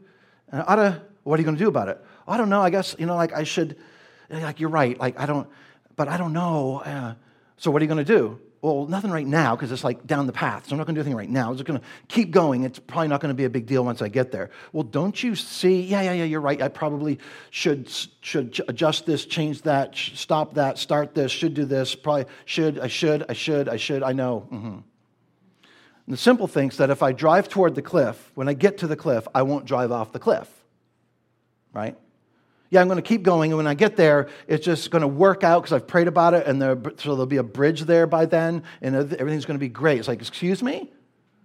I 0.51 0.62
ought 0.62 0.75
to, 0.75 1.01
what 1.24 1.38
are 1.38 1.42
you 1.42 1.46
going 1.46 1.58
to 1.58 1.63
do 1.63 1.68
about 1.68 1.89
it? 1.89 2.00
I 2.27 2.38
don't 2.38 2.50
know. 2.50 2.62
I 2.62 2.70
guess, 2.70 2.96
you 2.98 3.06
know, 3.06 3.16
like 3.16 3.34
I 3.34 3.44
should, 3.44 3.75
like, 4.30 4.60
you're 4.60 4.70
right. 4.70 4.98
Like, 4.98 5.20
I 5.20 5.25
don't, 5.25 5.50
but 5.96 6.08
I 6.08 6.16
don't 6.18 6.34
know. 6.34 6.82
Uh, 6.86 7.16
so 7.58 7.72
what 7.72 7.82
are 7.82 7.86
you 7.86 7.89
going 7.89 8.06
to 8.06 8.18
do? 8.18 8.39
Well, 8.62 8.88
nothing 8.88 9.12
right 9.12 9.28
now 9.28 9.56
because 9.56 9.72
it's 9.72 9.84
like 9.84 10.08
down 10.08 10.26
the 10.26 10.34
path. 10.34 10.68
So 10.68 10.72
I'm 10.72 10.78
not 10.80 10.88
going 10.88 10.96
to 10.96 11.02
do 11.02 11.06
anything 11.06 11.18
right 11.18 11.30
now. 11.30 11.54
Just 11.54 11.66
going 11.66 11.80
to 11.80 11.86
keep 12.08 12.32
going. 12.32 12.64
It's 12.64 12.80
probably 12.80 13.08
not 13.08 13.22
going 13.22 13.30
to 13.30 13.36
be 13.36 13.46
a 13.46 13.50
big 13.50 13.68
deal 13.68 13.86
once 13.86 14.02
I 14.02 14.08
get 14.08 14.32
there. 14.32 14.50
Well, 14.74 14.84
don't 14.84 15.22
you 15.22 15.36
see? 15.36 15.82
Yeah, 15.82 16.02
yeah, 16.02 16.14
yeah, 16.14 16.24
you're 16.24 16.42
right. 16.42 16.60
I 16.62 16.68
probably 16.68 17.20
should, 17.52 17.90
should 18.22 18.60
adjust 18.68 19.06
this, 19.06 19.26
change 19.26 19.62
that, 19.62 19.96
stop 19.96 20.56
that, 20.56 20.80
start 20.80 21.14
this, 21.14 21.32
should 21.32 21.54
do 21.54 21.66
this, 21.66 21.94
probably 21.94 22.26
should, 22.46 22.80
I 22.80 22.88
should, 22.88 23.26
I 23.30 23.34
should, 23.34 23.70
I 23.70 23.78
should, 23.78 24.02
I 24.02 24.14
know. 24.14 24.48
Mm-hmm. 24.52 24.78
the 26.08 26.18
simple 26.18 26.48
thinks 26.48 26.78
that 26.78 26.90
if 26.90 27.04
I 27.04 27.12
drive 27.12 27.50
toward 27.50 27.76
the 27.76 27.84
cliff, 27.84 28.32
when 28.34 28.50
I 28.50 28.54
get 28.54 28.80
to 28.80 28.88
the 28.88 28.96
cliff, 28.96 29.28
I 29.36 29.44
won't 29.44 29.66
drive 29.66 29.92
off 29.92 30.12
the 30.12 30.20
cliff. 30.20 30.50
Right? 31.74 31.96
Yeah, 32.69 32.81
I'm 32.81 32.88
going 32.88 32.97
to 32.97 33.07
keep 33.07 33.24
going. 33.24 33.51
And 33.51 33.57
when 33.57 33.67
I 33.67 33.74
get 33.74 33.95
there, 33.95 34.27
it's 34.47 34.65
just 34.65 34.91
going 34.91 35.01
to 35.01 35.07
work 35.07 35.43
out 35.43 35.62
because 35.62 35.74
I've 35.74 35.88
prayed 35.88 36.07
about 36.07 36.33
it. 36.33 36.45
And 36.45 36.62
there, 36.62 36.77
so 36.97 37.12
there'll 37.12 37.25
be 37.25 37.38
a 37.38 37.43
bridge 37.43 37.81
there 37.81 38.07
by 38.07 38.25
then. 38.25 38.63
And 38.81 38.95
everything's 38.95 39.45
going 39.45 39.57
to 39.57 39.63
be 39.63 39.69
great. 39.69 40.00
It's 40.00 40.07
like, 40.07 40.19
excuse 40.19 40.62
me? 40.62 40.91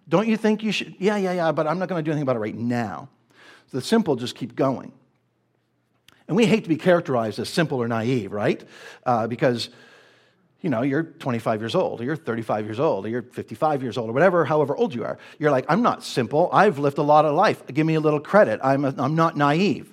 Don't 0.08 0.26
you 0.26 0.36
think 0.36 0.62
you 0.62 0.72
should? 0.72 0.96
Yeah, 0.98 1.16
yeah, 1.16 1.32
yeah, 1.32 1.52
but 1.52 1.66
I'm 1.66 1.78
not 1.78 1.88
going 1.88 2.02
to 2.02 2.04
do 2.04 2.10
anything 2.10 2.24
about 2.24 2.36
it 2.36 2.40
right 2.40 2.56
now. 2.56 3.08
So 3.70 3.78
the 3.78 3.82
simple 3.82 4.16
just 4.16 4.34
keep 4.34 4.56
going. 4.56 4.92
And 6.26 6.36
we 6.36 6.46
hate 6.46 6.64
to 6.64 6.68
be 6.68 6.76
characterized 6.76 7.38
as 7.38 7.48
simple 7.48 7.78
or 7.78 7.88
naive, 7.88 8.32
right? 8.32 8.62
Uh, 9.04 9.26
because, 9.26 9.70
you 10.60 10.70
know, 10.70 10.82
you're 10.82 11.02
25 11.02 11.60
years 11.60 11.74
old, 11.74 12.00
or 12.00 12.04
you're 12.04 12.16
35 12.16 12.64
years 12.64 12.80
old, 12.80 13.06
or 13.06 13.08
you're 13.08 13.22
55 13.22 13.82
years 13.82 13.96
old, 13.96 14.10
or 14.10 14.12
whatever, 14.12 14.44
however 14.44 14.76
old 14.76 14.94
you 14.94 15.04
are. 15.04 15.18
You're 15.38 15.50
like, 15.50 15.66
I'm 15.68 15.82
not 15.82 16.02
simple. 16.02 16.48
I've 16.52 16.78
lived 16.78 16.98
a 16.98 17.02
lot 17.02 17.24
of 17.24 17.34
life. 17.34 17.66
Give 17.66 17.86
me 17.86 17.94
a 17.94 18.00
little 18.00 18.20
credit. 18.20 18.60
I'm, 18.62 18.84
a, 18.84 18.94
I'm 18.98 19.14
not 19.14 19.36
naive. 19.36 19.92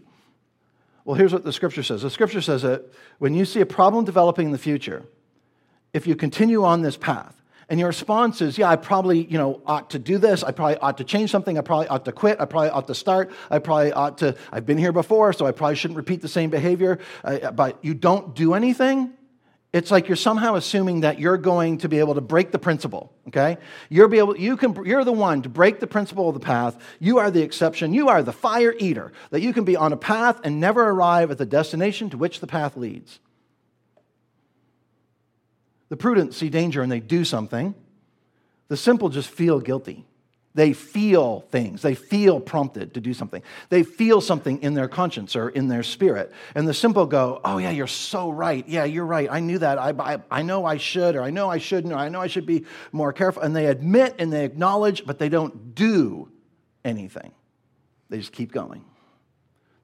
Well, 1.10 1.18
here's 1.18 1.34
what 1.34 1.44
the 1.44 1.52
scripture 1.52 1.82
says 1.82 2.04
the 2.04 2.12
scripture 2.12 2.40
says 2.40 2.62
that 2.62 2.86
when 3.18 3.34
you 3.34 3.44
see 3.44 3.62
a 3.62 3.66
problem 3.66 4.06
developing 4.06 4.46
in 4.46 4.52
the 4.52 4.60
future, 4.60 5.06
if 5.92 6.06
you 6.06 6.16
continue 6.16 6.64
on 6.64 6.84
this 6.84 6.98
path, 6.98 7.36
and 7.68 7.80
your 7.80 7.88
response 7.88 8.44
is, 8.44 8.60
yeah, 8.60 8.70
I 8.70 8.76
probably, 8.76 9.24
you 9.26 9.40
know, 9.40 9.60
ought 9.66 9.90
to 9.90 9.98
do 9.98 10.20
this. 10.20 10.44
I 10.44 10.52
probably 10.52 10.78
ought 10.78 11.00
to 11.00 11.04
change 11.04 11.32
something. 11.32 11.58
I 11.58 11.62
probably 11.62 11.88
ought 11.88 12.06
to 12.06 12.12
quit. 12.12 12.40
I 12.40 12.46
probably 12.46 12.70
ought 12.70 12.86
to 12.86 12.94
start. 12.94 13.32
I 13.50 13.58
probably 13.58 13.92
ought 13.92 14.20
to, 14.20 14.36
I've 14.52 14.68
been 14.68 14.78
here 14.78 14.92
before, 14.92 15.34
so 15.34 15.48
I 15.48 15.52
probably 15.52 15.78
shouldn't 15.78 15.98
repeat 15.98 16.22
the 16.22 16.28
same 16.28 16.52
behavior. 16.52 17.00
Uh, 17.24 17.50
but 17.54 17.84
you 17.84 17.96
don't 17.96 18.36
do 18.36 18.54
anything, 18.54 19.12
it's 19.72 19.92
like 19.92 20.08
you're 20.08 20.16
somehow 20.16 20.56
assuming 20.56 21.02
that 21.02 21.20
you're 21.20 21.38
going 21.38 21.78
to 21.80 21.90
be 21.90 22.00
able 22.00 22.16
to 22.16 22.22
break 22.22 22.52
the 22.52 22.60
principle 22.60 23.14
okay? 23.30 23.58
You're, 23.88 24.08
be 24.08 24.18
able, 24.18 24.38
you 24.38 24.58
can, 24.58 24.76
you're 24.86 25.04
the 25.04 25.14
one 25.14 25.42
to 25.44 25.50
break 25.50 25.80
the 25.80 25.88
principle 25.88 26.28
of 26.28 26.34
the 26.34 26.40
path. 26.40 26.78
You 27.00 27.20
are 27.20 27.32
the 27.32 27.42
exception. 27.42 27.94
You 27.94 28.10
are 28.10 28.22
the 28.22 28.34
fire 28.34 28.76
eater 28.78 29.14
that 29.30 29.42
you 29.42 29.54
can 29.54 29.64
be 29.64 29.76
on 29.76 29.94
a 29.94 29.98
path 29.98 30.42
and 30.44 30.60
never 30.60 30.90
arrive 30.90 31.32
at 31.32 31.38
the 31.38 31.46
destination 31.46 32.10
to 32.10 32.18
which 32.18 32.42
the 32.42 32.48
path 32.48 32.76
leads. 32.76 33.20
The 35.88 35.98
prudent 35.98 36.34
see 36.34 36.50
danger 36.50 36.82
and 36.82 36.92
they 36.92 37.00
do 37.00 37.24
something. 37.24 37.74
The 38.68 38.78
simple 38.78 39.10
just 39.10 39.30
feel 39.30 39.60
guilty 39.60 40.06
they 40.60 40.74
feel 40.74 41.40
things. 41.52 41.82
They 41.82 41.96
feel 41.96 42.42
prompted 42.42 42.96
to 42.96 43.00
do 43.00 43.14
something. 43.14 43.42
They 43.70 43.84
feel 43.84 44.20
something 44.20 44.62
in 44.62 44.74
their 44.74 44.90
conscience 44.90 45.38
or 45.38 45.48
in 45.48 45.70
their 45.70 45.84
spirit. 45.84 46.34
And 46.54 46.68
the 46.68 46.74
simple 46.74 47.06
go, 47.06 47.40
Oh, 47.46 47.60
yeah, 47.60 47.70
you're 47.70 47.88
so 47.88 48.30
right. 48.30 48.68
Yeah, 48.68 48.84
you're 48.84 49.06
right. 49.06 49.30
I 49.32 49.40
knew 49.40 49.58
that. 49.60 49.78
I, 49.78 49.94
I, 49.98 50.20
I 50.30 50.42
know 50.42 50.66
I 50.66 50.76
should, 50.76 51.16
or 51.16 51.22
I 51.22 51.30
know 51.30 51.50
I 51.50 51.60
shouldn't, 51.60 51.94
or 51.94 51.98
I 51.98 52.10
know 52.10 52.20
I 52.20 52.28
should 52.28 52.46
be 52.46 52.66
more 52.92 53.14
careful. 53.14 53.42
And 53.42 53.56
they 53.56 53.68
admit 53.68 54.16
and 54.20 54.34
they 54.34 54.44
acknowledge, 54.44 55.06
but 55.06 55.18
they 55.18 55.30
don't 55.30 55.76
do 55.76 56.30
anything. 56.84 57.32
They 58.10 58.18
just 58.18 58.34
keep 58.34 58.52
going. 58.52 58.84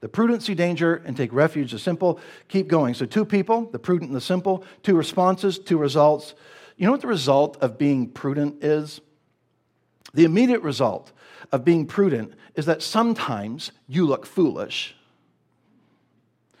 The 0.00 0.10
prudent 0.10 0.42
see 0.42 0.54
danger 0.54 0.96
and 1.06 1.16
take 1.16 1.32
refuge. 1.32 1.72
The 1.72 1.78
simple 1.78 2.20
keep 2.48 2.68
going. 2.68 2.92
So, 2.92 3.06
two 3.06 3.24
people, 3.24 3.70
the 3.70 3.78
prudent 3.78 4.10
and 4.10 4.16
the 4.16 4.20
simple, 4.20 4.62
two 4.82 4.94
responses, 4.94 5.58
two 5.58 5.78
results. 5.78 6.34
You 6.76 6.84
know 6.84 6.92
what 6.92 7.00
the 7.00 7.06
result 7.06 7.56
of 7.62 7.78
being 7.78 8.10
prudent 8.10 8.62
is? 8.62 9.00
The 10.16 10.24
immediate 10.24 10.62
result 10.62 11.12
of 11.52 11.62
being 11.62 11.84
prudent 11.84 12.32
is 12.54 12.64
that 12.64 12.82
sometimes 12.82 13.70
you 13.86 14.06
look 14.06 14.24
foolish. 14.24 14.96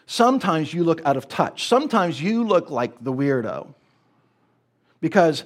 Sometimes 0.04 0.74
you 0.74 0.84
look 0.84 1.00
out 1.06 1.16
of 1.16 1.26
touch. 1.26 1.66
Sometimes 1.66 2.20
you 2.20 2.44
look 2.44 2.68
like 2.68 3.02
the 3.02 3.14
weirdo. 3.14 3.72
Because 5.00 5.44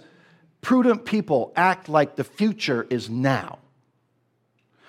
prudent 0.60 1.04
people 1.04 1.52
act 1.54 1.88
like 1.88 2.16
the 2.16 2.24
future 2.24 2.84
is 2.90 3.08
now. 3.08 3.60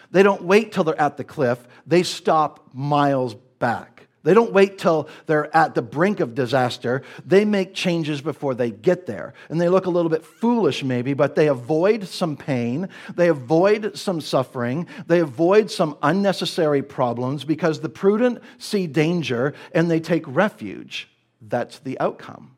They 0.09 0.23
don't 0.23 0.41
wait 0.41 0.71
till 0.71 0.83
they're 0.83 0.99
at 0.99 1.17
the 1.17 1.23
cliff, 1.23 1.59
they 1.85 2.01
stop 2.01 2.71
miles 2.73 3.35
back. 3.59 4.00
They 4.23 4.33
don't 4.33 4.53
wait 4.53 4.77
till 4.77 5.09
they're 5.25 5.55
at 5.55 5.73
the 5.73 5.81
brink 5.81 6.19
of 6.19 6.35
disaster. 6.35 7.01
They 7.25 7.43
make 7.43 7.73
changes 7.73 8.21
before 8.21 8.53
they 8.53 8.69
get 8.69 9.07
there. 9.07 9.33
And 9.49 9.59
they 9.59 9.69
look 9.69 9.87
a 9.87 9.89
little 9.89 10.09
bit 10.09 10.23
foolish, 10.23 10.83
maybe, 10.83 11.13
but 11.13 11.35
they 11.35 11.47
avoid 11.47 12.07
some 12.07 12.37
pain. 12.37 12.89
They 13.15 13.29
avoid 13.29 13.97
some 13.97 14.21
suffering. 14.21 14.87
They 15.07 15.19
avoid 15.19 15.71
some 15.71 15.97
unnecessary 16.03 16.83
problems 16.83 17.43
because 17.43 17.79
the 17.79 17.89
prudent 17.89 18.39
see 18.59 18.85
danger 18.85 19.55
and 19.73 19.89
they 19.89 19.99
take 19.99 20.23
refuge. 20.27 21.09
That's 21.41 21.79
the 21.79 21.99
outcome. 21.99 22.55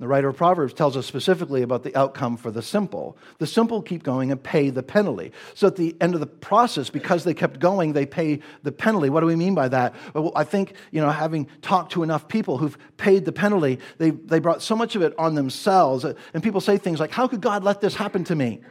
The 0.00 0.08
writer 0.08 0.30
of 0.30 0.36
Proverbs 0.38 0.72
tells 0.72 0.96
us 0.96 1.04
specifically 1.04 1.60
about 1.60 1.82
the 1.82 1.94
outcome 1.94 2.38
for 2.38 2.50
the 2.50 2.62
simple. 2.62 3.18
The 3.36 3.46
simple 3.46 3.82
keep 3.82 4.02
going 4.02 4.32
and 4.32 4.42
pay 4.42 4.70
the 4.70 4.82
penalty. 4.82 5.30
So 5.52 5.66
at 5.66 5.76
the 5.76 5.94
end 6.00 6.14
of 6.14 6.20
the 6.20 6.26
process, 6.26 6.88
because 6.88 7.24
they 7.24 7.34
kept 7.34 7.60
going, 7.60 7.92
they 7.92 8.06
pay 8.06 8.40
the 8.62 8.72
penalty. 8.72 9.10
What 9.10 9.20
do 9.20 9.26
we 9.26 9.36
mean 9.36 9.54
by 9.54 9.68
that? 9.68 9.94
Well, 10.14 10.32
I 10.34 10.44
think, 10.44 10.72
you 10.90 11.02
know, 11.02 11.10
having 11.10 11.48
talked 11.60 11.92
to 11.92 12.02
enough 12.02 12.28
people 12.28 12.56
who've 12.56 12.78
paid 12.96 13.26
the 13.26 13.32
penalty, 13.32 13.78
they, 13.98 14.10
they 14.10 14.38
brought 14.38 14.62
so 14.62 14.74
much 14.74 14.96
of 14.96 15.02
it 15.02 15.12
on 15.18 15.34
themselves. 15.34 16.06
And 16.32 16.42
people 16.42 16.62
say 16.62 16.78
things 16.78 16.98
like, 16.98 17.10
How 17.10 17.28
could 17.28 17.42
God 17.42 17.62
let 17.62 17.82
this 17.82 17.94
happen 17.94 18.24
to 18.24 18.34
me? 18.34 18.62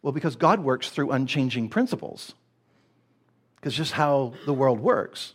Well, 0.00 0.12
because 0.12 0.36
God 0.36 0.60
works 0.60 0.90
through 0.90 1.10
unchanging 1.10 1.70
principles. 1.70 2.34
Because 3.56 3.74
just 3.74 3.92
how 3.92 4.34
the 4.46 4.54
world 4.54 4.78
works. 4.78 5.34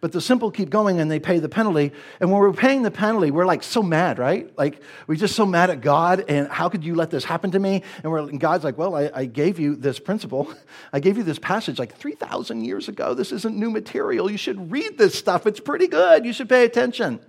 But 0.00 0.12
the 0.12 0.20
simple 0.20 0.50
keep 0.50 0.70
going 0.70 1.00
and 1.00 1.10
they 1.10 1.18
pay 1.18 1.38
the 1.38 1.48
penalty. 1.48 1.92
And 2.20 2.30
when 2.30 2.40
we're 2.40 2.52
paying 2.52 2.82
the 2.82 2.90
penalty, 2.90 3.30
we're 3.30 3.46
like 3.46 3.62
so 3.62 3.82
mad, 3.82 4.18
right? 4.18 4.50
Like 4.58 4.80
we're 5.06 5.14
just 5.16 5.34
so 5.34 5.46
mad 5.46 5.70
at 5.70 5.80
God. 5.80 6.24
And 6.28 6.48
how 6.48 6.68
could 6.68 6.84
you 6.84 6.94
let 6.94 7.10
this 7.10 7.24
happen 7.24 7.50
to 7.52 7.58
me? 7.58 7.82
And, 8.02 8.10
we're, 8.12 8.20
and 8.20 8.40
God's 8.40 8.64
like, 8.64 8.76
well, 8.76 8.94
I, 8.94 9.10
I 9.14 9.24
gave 9.26 9.58
you 9.58 9.76
this 9.76 9.98
principle. 9.98 10.52
I 10.92 11.00
gave 11.00 11.16
you 11.16 11.22
this 11.22 11.38
passage 11.38 11.78
like 11.78 11.94
3,000 11.96 12.64
years 12.64 12.88
ago. 12.88 13.14
This 13.14 13.32
isn't 13.32 13.56
new 13.56 13.70
material. 13.70 14.30
You 14.30 14.38
should 14.38 14.70
read 14.70 14.98
this 14.98 15.14
stuff. 15.14 15.46
It's 15.46 15.60
pretty 15.60 15.86
good. 15.86 16.24
You 16.24 16.32
should 16.32 16.48
pay 16.48 16.64
attention. 16.64 17.20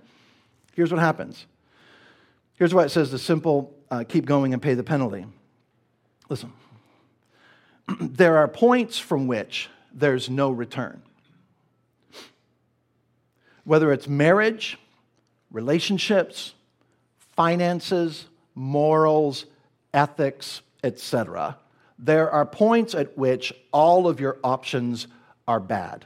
Here's 0.74 0.92
what 0.92 1.00
happens. 1.00 1.46
Here's 2.54 2.74
why 2.74 2.84
it 2.84 2.90
says 2.90 3.10
the 3.10 3.18
simple 3.18 3.74
uh, 3.90 4.04
keep 4.08 4.26
going 4.26 4.52
and 4.52 4.62
pay 4.62 4.74
the 4.74 4.82
penalty. 4.82 5.26
Listen, 6.28 6.52
there 8.00 8.38
are 8.38 8.48
points 8.48 8.98
from 8.98 9.26
which 9.26 9.68
there's 9.92 10.28
no 10.28 10.50
return 10.50 11.02
whether 13.66 13.92
it's 13.92 14.08
marriage, 14.08 14.78
relationships, 15.50 16.54
finances, 17.34 18.24
morals, 18.54 19.44
ethics, 19.92 20.62
etc., 20.82 21.58
there 21.98 22.30
are 22.30 22.46
points 22.46 22.94
at 22.94 23.16
which 23.18 23.52
all 23.72 24.06
of 24.06 24.20
your 24.20 24.38
options 24.44 25.06
are 25.48 25.60
bad. 25.60 26.04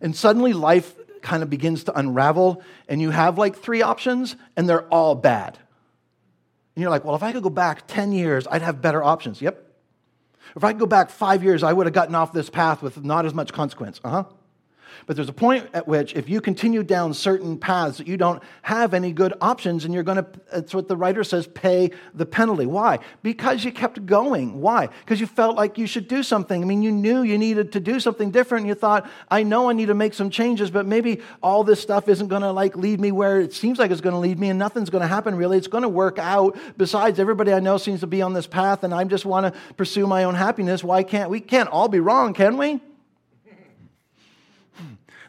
And 0.00 0.14
suddenly 0.14 0.52
life 0.52 0.94
kind 1.22 1.42
of 1.42 1.48
begins 1.48 1.84
to 1.84 1.98
unravel, 1.98 2.62
and 2.88 3.00
you 3.00 3.10
have 3.10 3.38
like 3.38 3.56
three 3.56 3.82
options, 3.82 4.36
and 4.56 4.68
they're 4.68 4.86
all 4.88 5.14
bad. 5.14 5.58
And 6.74 6.82
you're 6.82 6.90
like, 6.90 7.04
well, 7.04 7.14
if 7.14 7.22
I 7.22 7.32
could 7.32 7.42
go 7.42 7.50
back 7.50 7.86
10 7.86 8.12
years, 8.12 8.46
I'd 8.50 8.62
have 8.62 8.82
better 8.82 9.02
options. 9.02 9.40
Yep. 9.40 9.62
If 10.54 10.64
I 10.64 10.72
could 10.72 10.80
go 10.80 10.86
back 10.86 11.10
five 11.10 11.42
years, 11.42 11.62
I 11.62 11.72
would 11.72 11.86
have 11.86 11.94
gotten 11.94 12.14
off 12.14 12.32
this 12.32 12.50
path 12.50 12.82
with 12.82 13.02
not 13.02 13.24
as 13.24 13.32
much 13.32 13.52
consequence. 13.52 14.00
Uh 14.04 14.10
huh. 14.10 14.24
But 15.04 15.16
there's 15.16 15.28
a 15.28 15.34
point 15.34 15.68
at 15.74 15.86
which, 15.86 16.14
if 16.14 16.28
you 16.28 16.40
continue 16.40 16.82
down 16.82 17.12
certain 17.12 17.58
paths, 17.58 17.98
that 17.98 18.06
you 18.06 18.16
don't 18.16 18.42
have 18.62 18.94
any 18.94 19.12
good 19.12 19.34
options, 19.40 19.84
and 19.84 19.92
you're 19.92 20.02
going 20.02 20.16
to, 20.16 20.26
that's 20.52 20.74
what 20.74 20.88
the 20.88 20.96
writer 20.96 21.22
says, 21.24 21.46
pay 21.46 21.90
the 22.14 22.24
penalty. 22.24 22.66
Why? 22.66 22.98
Because 23.22 23.64
you 23.64 23.72
kept 23.72 24.06
going. 24.06 24.60
Why? 24.60 24.86
Because 24.86 25.20
you 25.20 25.26
felt 25.26 25.56
like 25.56 25.78
you 25.78 25.86
should 25.86 26.08
do 26.08 26.22
something. 26.22 26.62
I 26.62 26.64
mean, 26.64 26.82
you 26.82 26.92
knew 26.92 27.22
you 27.22 27.38
needed 27.38 27.72
to 27.72 27.80
do 27.80 28.00
something 28.00 28.30
different, 28.30 28.62
and 28.62 28.68
you 28.68 28.74
thought, 28.74 29.10
I 29.30 29.42
know 29.42 29.68
I 29.68 29.72
need 29.72 29.86
to 29.86 29.94
make 29.94 30.14
some 30.14 30.30
changes, 30.30 30.70
but 30.70 30.86
maybe 30.86 31.20
all 31.42 31.64
this 31.64 31.80
stuff 31.80 32.08
isn't 32.08 32.28
going 32.28 32.42
to 32.42 32.52
like 32.52 32.76
lead 32.76 33.00
me 33.00 33.12
where 33.12 33.40
it 33.40 33.52
seems 33.52 33.78
like 33.78 33.90
it's 33.90 34.00
going 34.00 34.14
to 34.14 34.20
lead 34.20 34.38
me, 34.38 34.50
and 34.50 34.58
nothing's 34.58 34.90
going 34.90 35.02
to 35.02 35.08
happen 35.08 35.34
really. 35.34 35.58
It's 35.58 35.66
going 35.68 35.82
to 35.82 35.88
work 35.88 36.18
out. 36.18 36.56
Besides, 36.76 37.18
everybody 37.18 37.52
I 37.52 37.60
know 37.60 37.78
seems 37.78 38.00
to 38.00 38.06
be 38.06 38.22
on 38.22 38.32
this 38.32 38.46
path, 38.46 38.84
and 38.84 38.94
I 38.94 39.04
just 39.04 39.24
want 39.24 39.52
to 39.52 39.60
pursue 39.74 40.06
my 40.06 40.24
own 40.24 40.34
happiness. 40.34 40.82
Why 40.82 41.02
can't 41.02 41.30
we? 41.30 41.40
Can't 41.40 41.68
all 41.68 41.88
be 41.88 42.00
wrong, 42.00 42.34
can 42.34 42.56
we? 42.56 42.80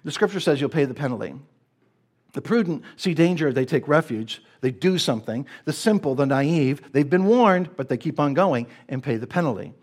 The 0.07 0.13
scripture 0.13 0.39
says 0.39 0.61
you'll 0.61 0.69
pay 0.69 0.85
the 0.85 0.93
penalty. 0.93 1.33
The 2.31 2.41
prudent 2.41 2.83
see 2.95 3.13
danger, 3.13 3.51
they 3.51 3.65
take 3.65 3.89
refuge, 3.89 4.41
they 4.61 4.71
do 4.71 4.97
something. 4.97 5.45
The 5.65 5.73
simple, 5.73 6.15
the 6.15 6.25
naive, 6.25 6.81
they've 6.93 7.09
been 7.09 7.25
warned, 7.25 7.75
but 7.75 7.89
they 7.89 7.97
keep 7.97 8.17
on 8.17 8.33
going 8.33 8.67
and 8.87 9.03
pay 9.03 9.17
the 9.17 9.27
penalty. 9.27 9.73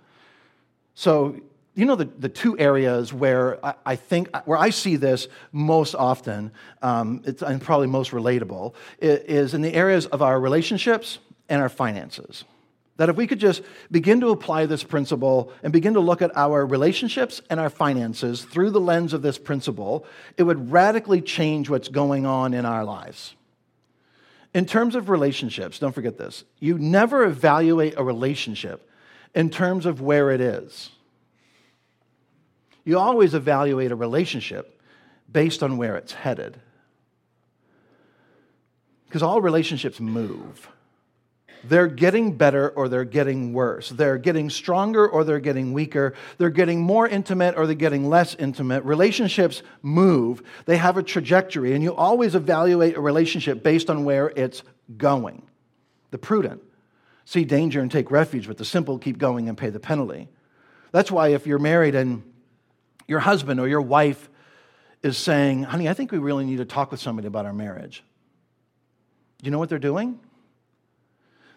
So, 0.94 1.38
you 1.74 1.84
know, 1.84 1.94
the, 1.94 2.06
the 2.06 2.30
two 2.30 2.58
areas 2.58 3.12
where 3.12 3.62
I, 3.62 3.74
I 3.84 3.96
think, 3.96 4.34
where 4.46 4.56
I 4.56 4.70
see 4.70 4.96
this 4.96 5.28
most 5.52 5.94
often, 5.94 6.52
um, 6.80 7.20
it's, 7.26 7.42
and 7.42 7.60
probably 7.60 7.88
most 7.88 8.12
relatable, 8.12 8.72
is 9.00 9.52
in 9.52 9.60
the 9.60 9.74
areas 9.74 10.06
of 10.06 10.22
our 10.22 10.40
relationships 10.40 11.18
and 11.50 11.60
our 11.60 11.68
finances. 11.68 12.44
That 12.96 13.08
if 13.08 13.16
we 13.16 13.26
could 13.26 13.40
just 13.40 13.62
begin 13.90 14.20
to 14.20 14.28
apply 14.28 14.66
this 14.66 14.84
principle 14.84 15.52
and 15.62 15.72
begin 15.72 15.94
to 15.94 16.00
look 16.00 16.22
at 16.22 16.36
our 16.36 16.64
relationships 16.64 17.42
and 17.50 17.58
our 17.58 17.70
finances 17.70 18.44
through 18.44 18.70
the 18.70 18.80
lens 18.80 19.12
of 19.12 19.22
this 19.22 19.36
principle, 19.36 20.06
it 20.36 20.44
would 20.44 20.70
radically 20.70 21.20
change 21.20 21.68
what's 21.68 21.88
going 21.88 22.24
on 22.24 22.54
in 22.54 22.64
our 22.64 22.84
lives. 22.84 23.34
In 24.54 24.66
terms 24.66 24.94
of 24.94 25.08
relationships, 25.08 25.80
don't 25.80 25.92
forget 25.92 26.16
this 26.16 26.44
you 26.60 26.78
never 26.78 27.24
evaluate 27.24 27.94
a 27.96 28.02
relationship 28.04 28.88
in 29.34 29.50
terms 29.50 29.86
of 29.86 30.00
where 30.00 30.30
it 30.30 30.40
is. 30.40 30.90
You 32.84 32.98
always 32.98 33.34
evaluate 33.34 33.90
a 33.90 33.96
relationship 33.96 34.80
based 35.30 35.62
on 35.62 35.76
where 35.78 35.96
it's 35.96 36.12
headed. 36.12 36.60
Because 39.06 39.22
all 39.22 39.40
relationships 39.40 39.98
move. 39.98 40.68
They're 41.68 41.86
getting 41.86 42.36
better 42.36 42.68
or 42.70 42.88
they're 42.88 43.04
getting 43.04 43.52
worse. 43.52 43.88
They're 43.90 44.18
getting 44.18 44.50
stronger 44.50 45.08
or 45.08 45.24
they're 45.24 45.40
getting 45.40 45.72
weaker. 45.72 46.14
They're 46.38 46.50
getting 46.50 46.80
more 46.80 47.08
intimate 47.08 47.56
or 47.56 47.66
they're 47.66 47.74
getting 47.74 48.08
less 48.08 48.34
intimate. 48.34 48.84
Relationships 48.84 49.62
move, 49.82 50.42
they 50.66 50.76
have 50.76 50.96
a 50.96 51.02
trajectory, 51.02 51.74
and 51.74 51.82
you 51.82 51.94
always 51.94 52.34
evaluate 52.34 52.96
a 52.96 53.00
relationship 53.00 53.62
based 53.62 53.90
on 53.90 54.04
where 54.04 54.28
it's 54.36 54.62
going. 54.96 55.42
The 56.10 56.18
prudent 56.18 56.62
see 57.24 57.44
danger 57.44 57.80
and 57.80 57.90
take 57.90 58.10
refuge, 58.10 58.46
but 58.46 58.58
the 58.58 58.64
simple 58.64 58.98
keep 58.98 59.18
going 59.18 59.48
and 59.48 59.56
pay 59.56 59.70
the 59.70 59.80
penalty. 59.80 60.28
That's 60.92 61.10
why 61.10 61.28
if 61.28 61.46
you're 61.46 61.58
married 61.58 61.94
and 61.94 62.22
your 63.08 63.20
husband 63.20 63.60
or 63.60 63.68
your 63.68 63.80
wife 63.80 64.28
is 65.02 65.16
saying, 65.16 65.64
honey, 65.64 65.88
I 65.88 65.94
think 65.94 66.12
we 66.12 66.18
really 66.18 66.44
need 66.44 66.58
to 66.58 66.64
talk 66.64 66.90
with 66.90 67.00
somebody 67.00 67.26
about 67.26 67.46
our 67.46 67.52
marriage. 67.52 68.02
You 69.42 69.50
know 69.50 69.58
what 69.58 69.68
they're 69.68 69.78
doing? 69.78 70.20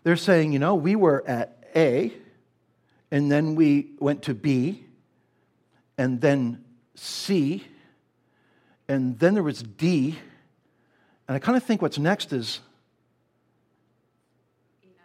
They're 0.07 0.15
saying, 0.15 0.53
you 0.53 0.59
know, 0.59 0.73
we 0.73 0.95
were 0.95 1.21
at 1.27 1.61
A, 1.75 2.13
and 3.11 3.29
then 3.29 3.55
we 3.55 3.89
went 3.99 4.21
to 4.21 4.33
B, 4.33 4.85
and 5.97 6.21
then 6.21 6.63
C, 6.95 7.65
and 8.87 9.19
then 9.19 9.33
there 9.33 9.43
was 9.43 9.61
D, 9.61 10.17
and 11.27 11.35
I 11.35 11.39
kind 11.39 11.57
of 11.57 11.63
think 11.63 11.81
what's 11.81 11.99
next 11.99 12.31
is 12.31 12.61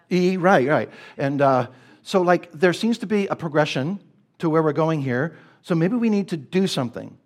E, 0.08 0.36
right, 0.36 0.68
right. 0.68 0.88
And 1.18 1.42
uh, 1.42 1.66
so, 2.04 2.22
like, 2.22 2.52
there 2.52 2.72
seems 2.72 2.98
to 2.98 3.06
be 3.08 3.26
a 3.26 3.34
progression 3.34 3.98
to 4.38 4.48
where 4.48 4.62
we're 4.62 4.72
going 4.72 5.02
here, 5.02 5.36
so 5.62 5.74
maybe 5.74 5.96
we 5.96 6.10
need 6.10 6.28
to 6.28 6.36
do 6.36 6.68
something. 6.68 7.18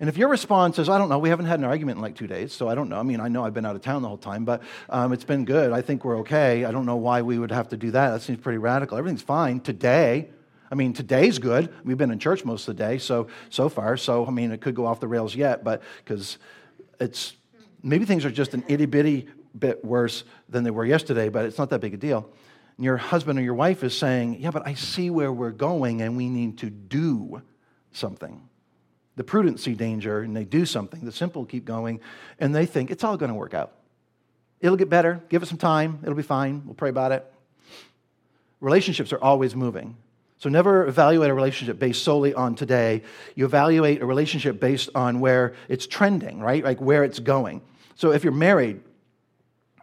And 0.00 0.08
if 0.08 0.16
your 0.16 0.28
response 0.28 0.78
is, 0.78 0.88
I 0.88 0.98
don't 0.98 1.08
know, 1.08 1.18
we 1.18 1.28
haven't 1.28 1.46
had 1.46 1.60
an 1.60 1.64
argument 1.64 1.98
in 1.98 2.02
like 2.02 2.16
two 2.16 2.26
days, 2.26 2.52
so 2.52 2.68
I 2.68 2.74
don't 2.74 2.88
know. 2.88 2.98
I 2.98 3.02
mean, 3.02 3.20
I 3.20 3.28
know 3.28 3.44
I've 3.44 3.54
been 3.54 3.64
out 3.64 3.76
of 3.76 3.82
town 3.82 4.02
the 4.02 4.08
whole 4.08 4.18
time, 4.18 4.44
but 4.44 4.62
um, 4.90 5.12
it's 5.12 5.24
been 5.24 5.44
good. 5.44 5.72
I 5.72 5.82
think 5.82 6.04
we're 6.04 6.18
okay. 6.18 6.64
I 6.64 6.72
don't 6.72 6.86
know 6.86 6.96
why 6.96 7.22
we 7.22 7.38
would 7.38 7.52
have 7.52 7.68
to 7.68 7.76
do 7.76 7.92
that. 7.92 8.10
That 8.10 8.22
seems 8.22 8.40
pretty 8.40 8.58
radical. 8.58 8.98
Everything's 8.98 9.22
fine 9.22 9.60
today. 9.60 10.30
I 10.70 10.74
mean, 10.74 10.92
today's 10.92 11.38
good. 11.38 11.72
We've 11.84 11.98
been 11.98 12.10
in 12.10 12.18
church 12.18 12.44
most 12.44 12.66
of 12.66 12.76
the 12.76 12.82
day, 12.82 12.98
so 12.98 13.28
so 13.50 13.68
far. 13.68 13.96
So 13.96 14.26
I 14.26 14.30
mean, 14.30 14.50
it 14.50 14.60
could 14.60 14.74
go 14.74 14.86
off 14.86 14.98
the 14.98 15.06
rails 15.06 15.34
yet, 15.36 15.62
but 15.62 15.82
because 16.04 16.38
it's 16.98 17.36
maybe 17.82 18.04
things 18.04 18.24
are 18.24 18.30
just 18.30 18.54
an 18.54 18.64
itty 18.66 18.86
bitty 18.86 19.28
bit 19.56 19.84
worse 19.84 20.24
than 20.48 20.64
they 20.64 20.70
were 20.72 20.84
yesterday, 20.84 21.28
but 21.28 21.44
it's 21.44 21.58
not 21.58 21.70
that 21.70 21.80
big 21.80 21.94
a 21.94 21.96
deal. 21.96 22.28
And 22.76 22.84
your 22.84 22.96
husband 22.96 23.38
or 23.38 23.42
your 23.42 23.54
wife 23.54 23.84
is 23.84 23.96
saying, 23.96 24.40
"Yeah, 24.40 24.50
but 24.50 24.66
I 24.66 24.74
see 24.74 25.10
where 25.10 25.32
we're 25.32 25.52
going, 25.52 26.02
and 26.02 26.16
we 26.16 26.28
need 26.28 26.58
to 26.58 26.70
do 26.70 27.42
something." 27.92 28.48
The 29.16 29.24
prudent 29.24 29.60
see 29.60 29.74
danger 29.74 30.20
and 30.20 30.36
they 30.36 30.44
do 30.44 30.66
something. 30.66 31.04
The 31.04 31.12
simple 31.12 31.44
keep 31.44 31.64
going 31.64 32.00
and 32.38 32.54
they 32.54 32.66
think 32.66 32.90
it's 32.90 33.04
all 33.04 33.16
going 33.16 33.30
to 33.30 33.34
work 33.34 33.54
out. 33.54 33.72
It'll 34.60 34.76
get 34.76 34.88
better. 34.88 35.22
Give 35.28 35.42
it 35.42 35.46
some 35.46 35.58
time. 35.58 36.00
It'll 36.02 36.14
be 36.14 36.22
fine. 36.22 36.62
We'll 36.64 36.74
pray 36.74 36.90
about 36.90 37.12
it. 37.12 37.30
Relationships 38.60 39.12
are 39.12 39.22
always 39.22 39.54
moving. 39.54 39.96
So 40.38 40.48
never 40.48 40.86
evaluate 40.86 41.30
a 41.30 41.34
relationship 41.34 41.78
based 41.78 42.02
solely 42.02 42.34
on 42.34 42.54
today. 42.54 43.02
You 43.34 43.44
evaluate 43.44 44.02
a 44.02 44.06
relationship 44.06 44.60
based 44.60 44.90
on 44.94 45.20
where 45.20 45.54
it's 45.68 45.86
trending, 45.86 46.40
right? 46.40 46.64
Like 46.64 46.80
where 46.80 47.04
it's 47.04 47.18
going. 47.18 47.62
So 47.94 48.12
if 48.12 48.24
you're 48.24 48.32
married, 48.32 48.80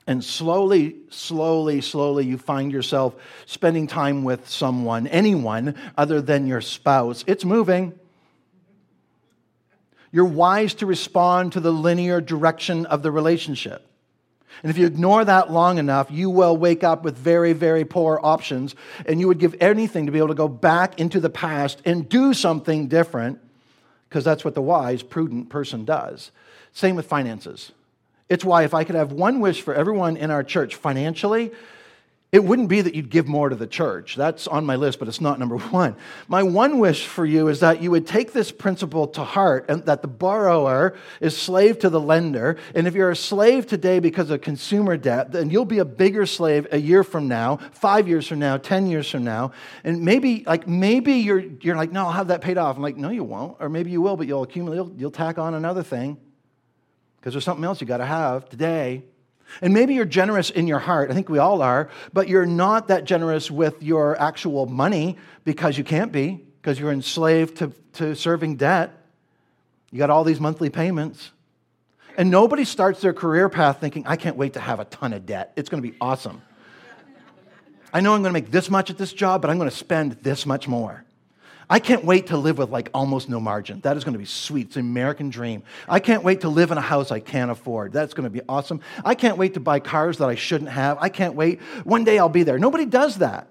and 0.08 0.24
slowly, 0.24 0.98
slowly, 1.10 1.80
slowly, 1.80 2.26
you 2.26 2.38
find 2.38 2.72
yourself 2.72 3.16
spending 3.46 3.88
time 3.88 4.24
with 4.24 4.50
someone, 4.50 5.08
anyone 5.08 5.76
other 5.98 6.22
than 6.22 6.48
your 6.48 6.62
spouse. 6.62 7.24
It's 7.28 7.46
moving. 7.46 7.98
You're 10.12 10.26
wise 10.26 10.74
to 10.76 10.86
respond 10.86 11.54
to 11.54 11.60
the 11.60 11.72
linear 11.72 12.20
direction 12.20 12.86
of 12.86 13.02
the 13.02 13.12
relationship. 13.12 13.88
And 14.64 14.70
if 14.70 14.78
you 14.78 14.86
ignore 14.86 15.24
that 15.24 15.52
long 15.52 15.78
enough, 15.78 16.12
you 16.12 16.30
will 16.30 16.56
wake 16.58 16.84
up 16.84 17.04
with 17.04 17.18
very, 17.18 17.54
very 17.54 17.86
poor 17.86 18.20
options, 18.22 18.76
and 19.06 19.20
you 19.20 19.28
would 19.28 19.40
give 19.40 19.56
anything 19.60 20.06
to 20.06 20.12
be 20.12 20.18
able 20.18 20.28
to 20.28 20.34
go 20.34 20.50
back 20.50 21.00
into 21.00 21.20
the 21.20 21.30
past 21.30 21.82
and 21.86 22.08
do 22.08 22.34
something 22.34 22.88
different, 22.88 23.40
because 24.10 24.26
that's 24.26 24.44
what 24.44 24.54
the 24.54 24.62
wise, 24.62 25.02
prudent 25.02 25.50
person 25.50 25.86
does. 25.86 26.32
Same 26.74 26.96
with 26.96 27.08
finances. 27.08 27.72
It's 28.30 28.46
why 28.46 28.64
if 28.64 28.74
I 28.74 28.84
could 28.84 28.96
have 28.96 29.14
one 29.14 29.40
wish 29.40 29.62
for 29.62 29.74
everyone 29.74 30.18
in 30.18 30.30
our 30.30 30.44
church 30.44 30.76
financially, 30.76 31.52
it 32.32 32.46
wouldn't 32.46 32.70
be 32.70 32.80
that 32.80 32.96
you'd 32.96 33.10
give 33.10 33.28
more 33.28 33.50
to 33.50 33.58
the 33.58 33.68
church. 33.68 34.16
That's 34.16 34.48
on 34.48 34.66
my 34.66 34.78
list, 34.78 35.00
but 35.00 35.10
it's 35.10 35.20
not 35.20 35.38
number 35.38 35.58
one. 35.58 35.98
My 36.30 36.44
one 36.44 36.80
wish 36.80 37.06
for 37.06 37.26
you 37.26 37.50
is 37.50 37.60
that 37.60 37.82
you 37.82 37.92
would 37.92 38.08
take 38.08 38.32
this 38.32 38.54
principle 38.54 39.08
to 39.10 39.24
heart 39.24 39.66
and 39.68 39.86
that 39.86 40.02
the 40.02 40.08
borrower 40.08 40.96
is 41.20 41.38
slave 41.38 41.80
to 41.80 41.90
the 41.90 42.00
lender. 42.00 42.58
And 42.74 42.88
if 42.88 42.96
you're 42.96 43.12
a 43.12 43.18
slave 43.18 43.68
today 43.68 44.00
because 44.00 44.30
of 44.30 44.40
consumer 44.40 44.96
debt, 44.96 45.34
then 45.34 45.50
you'll 45.50 45.66
be 45.66 45.80
a 45.80 45.86
bigger 45.86 46.26
slave 46.26 46.68
a 46.72 46.78
year 46.78 47.04
from 47.04 47.28
now, 47.28 47.58
five 47.74 48.08
years 48.08 48.28
from 48.28 48.40
now, 48.40 48.56
10 48.56 48.88
years 48.88 49.10
from 49.10 49.26
now. 49.26 49.52
And 49.84 50.02
maybe, 50.02 50.46
like, 50.48 50.70
maybe 50.70 51.16
you're, 51.16 51.40
you're 51.40 51.76
like, 51.76 51.92
no, 51.92 52.06
I'll 52.06 52.14
have 52.14 52.28
that 52.30 52.40
paid 52.40 52.58
off. 52.58 52.78
I'm 52.78 52.82
like, 52.82 52.96
no, 52.96 53.10
you 53.10 53.26
won't. 53.26 53.58
Or 53.60 53.68
maybe 53.68 53.92
you 53.92 54.02
will, 54.02 54.16
but 54.16 54.28
you'll 54.28 54.44
accumulate, 54.44 54.78
you'll, 54.78 54.94
you'll 54.96 55.12
tack 55.12 55.38
on 55.38 55.54
another 55.54 55.84
thing 55.84 56.18
because 57.18 57.34
there's 57.34 57.44
something 57.44 57.66
else 57.66 57.82
you 57.82 57.88
got 57.88 57.98
to 57.98 58.06
have 58.06 58.48
today 58.48 59.04
and 59.62 59.74
maybe 59.74 59.94
you're 59.94 60.06
generous 60.06 60.50
in 60.50 60.68
your 60.68 60.80
heart. 60.80 61.12
I 61.12 61.14
think 61.14 61.30
we 61.30 61.40
all 61.40 61.62
are, 61.62 61.90
but 62.14 62.28
you're 62.28 62.46
not 62.46 62.88
that 62.88 63.04
generous 63.04 63.52
with 63.52 63.82
your 63.84 64.20
actual 64.22 64.66
money 64.66 65.18
because 65.44 65.78
you 65.78 65.84
can't 65.84 66.12
be, 66.12 66.44
because 66.62 66.80
you're 66.80 66.92
enslaved 66.92 67.58
to, 67.58 67.74
to 67.94 68.16
serving 68.16 68.58
debt. 68.58 68.92
You 69.92 69.98
got 69.98 70.10
all 70.10 70.24
these 70.24 70.40
monthly 70.40 70.70
payments. 70.70 71.32
And 72.18 72.30
nobody 72.30 72.66
starts 72.66 73.02
their 73.02 73.14
career 73.14 73.50
path 73.50 73.80
thinking, 73.80 74.06
I 74.06 74.16
can't 74.16 74.36
wait 74.36 74.54
to 74.54 74.60
have 74.60 74.80
a 74.80 74.86
ton 74.86 75.14
of 75.14 75.26
debt. 75.26 75.54
It's 75.56 75.70
going 75.70 75.82
to 75.82 75.90
be 75.90 75.96
awesome. 76.00 76.42
I 77.94 78.00
know 78.00 78.14
I'm 78.14 78.22
going 78.22 78.34
to 78.34 78.40
make 78.40 78.52
this 78.52 78.70
much 78.70 78.90
at 78.90 78.98
this 78.98 79.12
job, 79.12 79.42
but 79.42 79.50
I'm 79.50 79.58
going 79.58 79.70
to 79.70 79.76
spend 79.76 80.14
this 80.22 80.46
much 80.46 80.68
more. 80.68 81.04
I 81.72 81.80
can't 81.80 82.04
wait 82.04 82.28
to 82.28 82.38
live 82.38 82.58
with 82.58 82.70
like 82.70 82.90
almost 82.94 83.30
no 83.30 83.40
margin. 83.40 83.80
That 83.80 83.96
is 83.96 84.04
going 84.04 84.12
to 84.12 84.20
be 84.20 84.26
sweet. 84.26 84.68
It's 84.68 84.76
an 84.76 84.82
American 84.82 85.30
dream. 85.30 85.64
I 85.88 86.02
can't 86.02 86.22
wait 86.22 86.42
to 86.42 86.50
live 86.50 86.70
in 86.72 86.78
a 86.78 86.82
house 86.82 87.12
I 87.12 87.22
can't 87.22 87.50
afford. 87.50 87.94
That's 87.94 88.14
going 88.14 88.26
to 88.26 88.30
be 88.30 88.42
awesome. 88.50 88.82
I 89.06 89.16
can't 89.16 89.38
wait 89.38 89.54
to 89.54 89.62
buy 89.62 89.80
cars 89.80 90.18
that 90.18 90.28
I 90.28 90.36
shouldn't 90.36 90.70
have. 90.70 90.98
I 91.00 91.08
can't 91.08 91.34
wait. 91.34 91.62
One 91.86 92.04
day 92.04 92.20
I'll 92.20 92.28
be 92.28 92.44
there. 92.44 92.60
Nobody 92.60 92.86
does 92.86 93.20
that. 93.20 93.48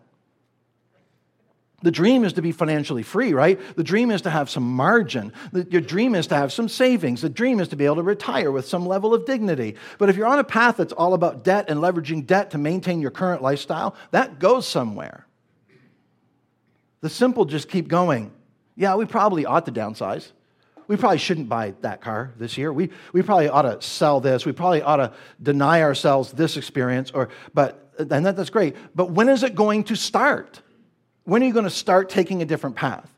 The 1.80 1.90
dream 1.90 2.24
is 2.24 2.34
to 2.34 2.42
be 2.42 2.52
financially 2.52 3.02
free, 3.02 3.32
right? 3.32 3.58
The 3.74 3.82
dream 3.82 4.10
is 4.10 4.20
to 4.22 4.30
have 4.30 4.50
some 4.50 4.64
margin. 4.64 5.32
Your 5.54 5.80
dream 5.80 6.14
is 6.14 6.26
to 6.26 6.34
have 6.34 6.52
some 6.52 6.68
savings. 6.68 7.22
The 7.22 7.30
dream 7.30 7.58
is 7.58 7.68
to 7.68 7.76
be 7.76 7.86
able 7.86 7.96
to 7.96 8.02
retire 8.02 8.52
with 8.52 8.68
some 8.68 8.84
level 8.84 9.14
of 9.14 9.24
dignity. 9.24 9.76
But 9.96 10.10
if 10.10 10.16
you're 10.16 10.26
on 10.26 10.38
a 10.38 10.44
path 10.44 10.76
that's 10.76 10.92
all 10.92 11.14
about 11.14 11.42
debt 11.42 11.70
and 11.70 11.80
leveraging 11.80 12.26
debt 12.26 12.50
to 12.50 12.58
maintain 12.58 13.00
your 13.00 13.12
current 13.12 13.40
lifestyle, 13.40 13.96
that 14.10 14.38
goes 14.38 14.68
somewhere. 14.68 15.26
The 17.00 17.08
simple 17.08 17.44
just 17.44 17.68
keep 17.68 17.88
going. 17.88 18.32
Yeah, 18.76 18.96
we 18.96 19.04
probably 19.04 19.46
ought 19.46 19.66
to 19.66 19.72
downsize. 19.72 20.32
we 20.86 20.96
probably 20.96 21.18
shouldn't 21.18 21.48
buy 21.48 21.74
that 21.82 22.00
car 22.00 22.32
this 22.36 22.58
year. 22.58 22.72
We, 22.72 22.90
we 23.12 23.22
probably 23.22 23.48
ought 23.48 23.62
to 23.62 23.80
sell 23.80 24.20
this. 24.20 24.44
We 24.44 24.52
probably 24.52 24.82
ought 24.82 24.96
to 24.96 25.12
deny 25.40 25.82
ourselves 25.82 26.32
this 26.32 26.56
experience. 26.56 27.12
Or, 27.12 27.28
but, 27.54 27.92
and 27.98 28.26
that, 28.26 28.36
that's 28.36 28.50
great. 28.50 28.74
But 28.94 29.12
when 29.12 29.28
is 29.28 29.44
it 29.44 29.54
going 29.54 29.84
to 29.84 29.94
start? 29.94 30.60
When 31.24 31.42
are 31.42 31.46
you 31.46 31.52
going 31.52 31.64
to 31.64 31.70
start 31.70 32.08
taking 32.08 32.42
a 32.42 32.44
different 32.44 32.74
path? 32.74 33.08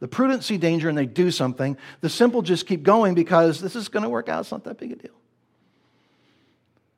The 0.00 0.08
prudent 0.08 0.42
see 0.42 0.58
danger 0.58 0.88
and 0.88 0.98
they 0.98 1.06
do 1.06 1.30
something. 1.30 1.76
The 2.00 2.08
simple 2.08 2.42
just 2.42 2.66
keep 2.66 2.82
going 2.82 3.14
because 3.14 3.60
this 3.60 3.76
is 3.76 3.88
going 3.88 4.02
to 4.02 4.08
work 4.08 4.28
out. 4.28 4.40
It's 4.40 4.50
not 4.50 4.64
that 4.64 4.78
big 4.78 4.92
a 4.92 4.96
deal. 4.96 5.14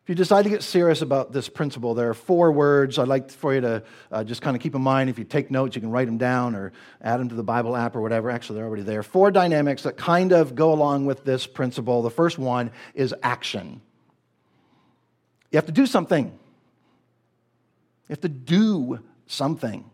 If 0.08 0.12
you 0.12 0.16
decide 0.16 0.44
to 0.44 0.48
get 0.48 0.62
serious 0.62 1.02
about 1.02 1.32
this 1.32 1.50
principle, 1.50 1.92
there 1.92 2.08
are 2.08 2.14
four 2.14 2.50
words 2.50 2.98
I'd 2.98 3.08
like 3.08 3.30
for 3.30 3.54
you 3.54 3.60
to 3.60 3.82
uh, 4.10 4.24
just 4.24 4.40
kind 4.40 4.56
of 4.56 4.62
keep 4.62 4.74
in 4.74 4.80
mind. 4.80 5.10
If 5.10 5.18
you 5.18 5.24
take 5.24 5.50
notes, 5.50 5.76
you 5.76 5.82
can 5.82 5.90
write 5.90 6.06
them 6.06 6.16
down 6.16 6.54
or 6.54 6.72
add 7.02 7.20
them 7.20 7.28
to 7.28 7.34
the 7.34 7.42
Bible 7.42 7.76
app 7.76 7.94
or 7.94 8.00
whatever. 8.00 8.30
Actually, 8.30 8.56
they're 8.56 8.66
already 8.66 8.84
there. 8.84 9.02
Four 9.02 9.30
dynamics 9.30 9.82
that 9.82 9.98
kind 9.98 10.32
of 10.32 10.54
go 10.54 10.72
along 10.72 11.04
with 11.04 11.24
this 11.24 11.46
principle. 11.46 12.00
The 12.00 12.08
first 12.08 12.38
one 12.38 12.70
is 12.94 13.14
action. 13.22 13.82
You 15.52 15.58
have 15.58 15.66
to 15.66 15.72
do 15.72 15.84
something. 15.84 16.24
You 16.24 16.32
have 18.08 18.22
to 18.22 18.30
do 18.30 19.00
something. 19.26 19.84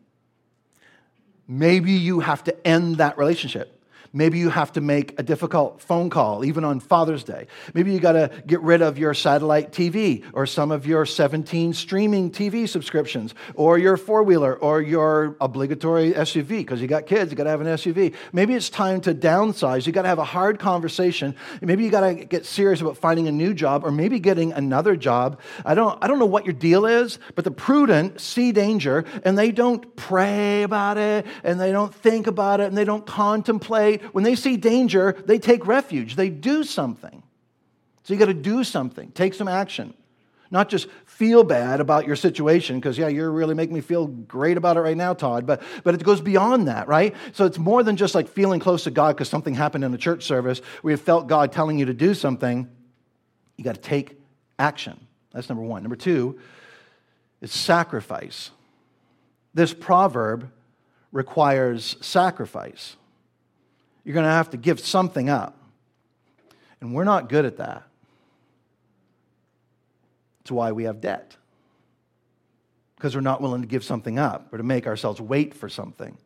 Maybe 1.49 1.91
you 1.91 2.21
have 2.21 2.45
to 2.45 2.65
end 2.65 2.99
that 2.99 3.19
relationship. 3.19 3.74
Maybe 4.15 4.39
you 4.39 4.49
have 4.49 4.73
to 4.75 4.81
make 4.81 5.19
a 5.19 5.25
difficult 5.25 5.83
phone 5.83 6.09
call, 6.09 6.45
even 6.45 6.63
on 6.63 6.79
Father's 6.79 7.25
Day. 7.25 7.49
Maybe 7.75 7.93
you 7.93 7.99
got 7.99 8.13
to 8.13 8.31
get 8.47 8.61
rid 8.61 8.81
of 8.81 8.97
your 8.97 9.13
satellite 9.13 9.73
TV 9.73 10.23
or 10.33 10.47
some 10.47 10.71
of 10.71 10.87
your 10.87 11.05
17 11.05 11.73
streaming 11.73 12.31
TV 12.31 12.69
subscriptions 12.69 13.35
or 13.55 13.77
your 13.77 13.97
four 13.97 14.23
wheeler 14.23 14.55
or 14.55 14.81
your 14.81 15.37
obligatory 15.41 16.13
SUV 16.13 16.49
because 16.59 16.81
you 16.81 16.87
got 16.87 17.07
kids, 17.07 17.33
you 17.33 17.37
got 17.37 17.45
to 17.45 17.51
have 17.51 17.61
an 17.61 17.67
SUV. 17.67 18.15
Maybe 18.33 18.55
it's 18.55 18.71
time 18.71 19.01
to 19.01 19.17
downsize. 19.17 19.85
You 19.85 19.93
got 19.93 20.03
to 20.03 20.09
have 20.09 20.21
a 20.21 20.25
hard 20.25 20.61
conversation. 20.61 21.35
Maybe 21.61 21.83
you 21.83 21.91
got 21.91 22.09
to 22.09 22.15
get 22.15 22.47
serious 22.47 22.81
about 22.81 22.97
finding 22.97 23.27
a 23.27 23.33
new 23.33 23.53
job 23.53 23.85
or 23.85 23.91
maybe 23.91 24.21
getting 24.21 24.53
another 24.53 24.95
job. 24.95 25.41
I 25.65 25.75
don't, 25.75 25.99
I 26.01 26.07
don't 26.07 26.21
know 26.21 26.27
what 26.27 26.45
your 26.45 26.55
deal 26.55 26.87
is, 26.87 27.19
but 27.35 27.45
the 27.45 27.51
prudent 27.51 28.21
see 28.21 28.53
danger 28.53 29.05
and 29.25 29.37
they 29.37 29.51
don't 29.51 29.97
pray 29.97 30.63
about 30.63 30.99
it 30.99 31.27
and 31.43 31.61
they 31.61 31.73
don't 31.73 31.93
think 31.93 32.29
about 32.29 32.61
it 32.61 32.69
and 32.69 32.79
they 32.79 32.85
don't 32.85 33.05
contemplate 33.05 34.03
when 34.13 34.25
they 34.25 34.35
see 34.35 34.57
danger, 34.57 35.17
they 35.27 35.39
take 35.39 35.67
refuge. 35.67 36.17
They 36.17 36.31
do 36.31 36.65
something. 36.65 37.23
So 38.05 38.13
you 38.13 38.19
got 38.21 38.27
to 38.27 38.35
do 38.35 38.65
something, 38.65 39.11
take 39.13 39.35
some 39.35 39.49
action. 39.49 39.95
Not 40.51 40.69
just 40.69 40.89
feel 41.07 41.43
bad 41.43 41.81
about 41.81 42.07
your 42.07 42.17
situation, 42.17 42.79
because, 42.79 42.97
yeah, 42.97 43.09
you're 43.09 43.31
really 43.31 43.55
making 43.55 43.75
me 43.75 43.81
feel 43.81 44.07
great 44.07 44.57
about 44.57 44.77
it 44.77 44.81
right 44.81 44.97
now, 44.97 45.15
Todd, 45.15 45.47
but, 45.47 45.63
but 45.83 45.95
it 45.95 46.05
goes 46.05 46.21
beyond 46.21 46.69
that, 46.69 46.87
right? 46.87 47.15
So 47.33 47.47
it's 47.47 47.59
more 47.59 47.83
than 47.83 47.97
just 47.97 48.15
like 48.15 48.29
feeling 48.29 48.61
close 48.61 48.85
to 48.85 48.91
God 48.91 49.17
because 49.17 49.29
something 49.29 49.55
happened 49.55 49.85
in 49.85 49.95
a 49.95 49.99
church 49.99 50.25
service 50.25 50.61
where 50.83 50.93
you 50.93 50.97
felt 50.97 51.27
God 51.27 51.51
telling 51.51 51.79
you 51.79 51.87
to 51.87 51.95
do 51.95 52.15
something. 52.15 52.69
You 53.57 53.65
got 53.65 53.75
to 53.77 53.81
take 53.81 54.21
action. 54.59 55.07
That's 55.33 55.49
number 55.49 55.65
one. 55.65 55.83
Number 55.83 55.97
two 55.97 56.39
is 57.41 57.51
sacrifice. 57.51 58.51
This 59.55 59.73
proverb 59.73 60.51
requires 61.11 61.97
sacrifice. 62.01 62.97
You're 64.05 64.15
going 64.15 64.27
to 64.27 64.31
have 64.31 64.51
to 64.51 64.57
give 64.57 64.81
something 64.81 65.31
up. 65.31 65.59
And 66.81 66.95
we're 66.95 67.05
not 67.05 67.29
good 67.29 67.47
at 67.47 67.57
that. 67.57 67.85
It's 70.43 70.51
why 70.51 70.73
we 70.73 70.85
have 70.85 71.01
debt. 71.01 71.37
Because 72.97 73.15
we're 73.15 73.23
not 73.23 73.41
willing 73.41 73.63
to 73.63 73.69
give 73.69 73.83
something 73.83 74.19
up 74.19 74.53
or 74.53 74.59
to 74.59 74.65
make 74.65 74.87
ourselves 74.87 75.21
wait 75.21 75.55
for 75.55 75.71
something. 75.71 76.17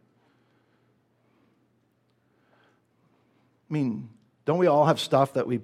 I 3.70 3.72
mean, 3.72 4.08
don't 4.44 4.58
we 4.58 4.66
all 4.66 4.86
have 4.86 4.98
stuff 4.98 5.34
that 5.34 5.46
we 5.46 5.60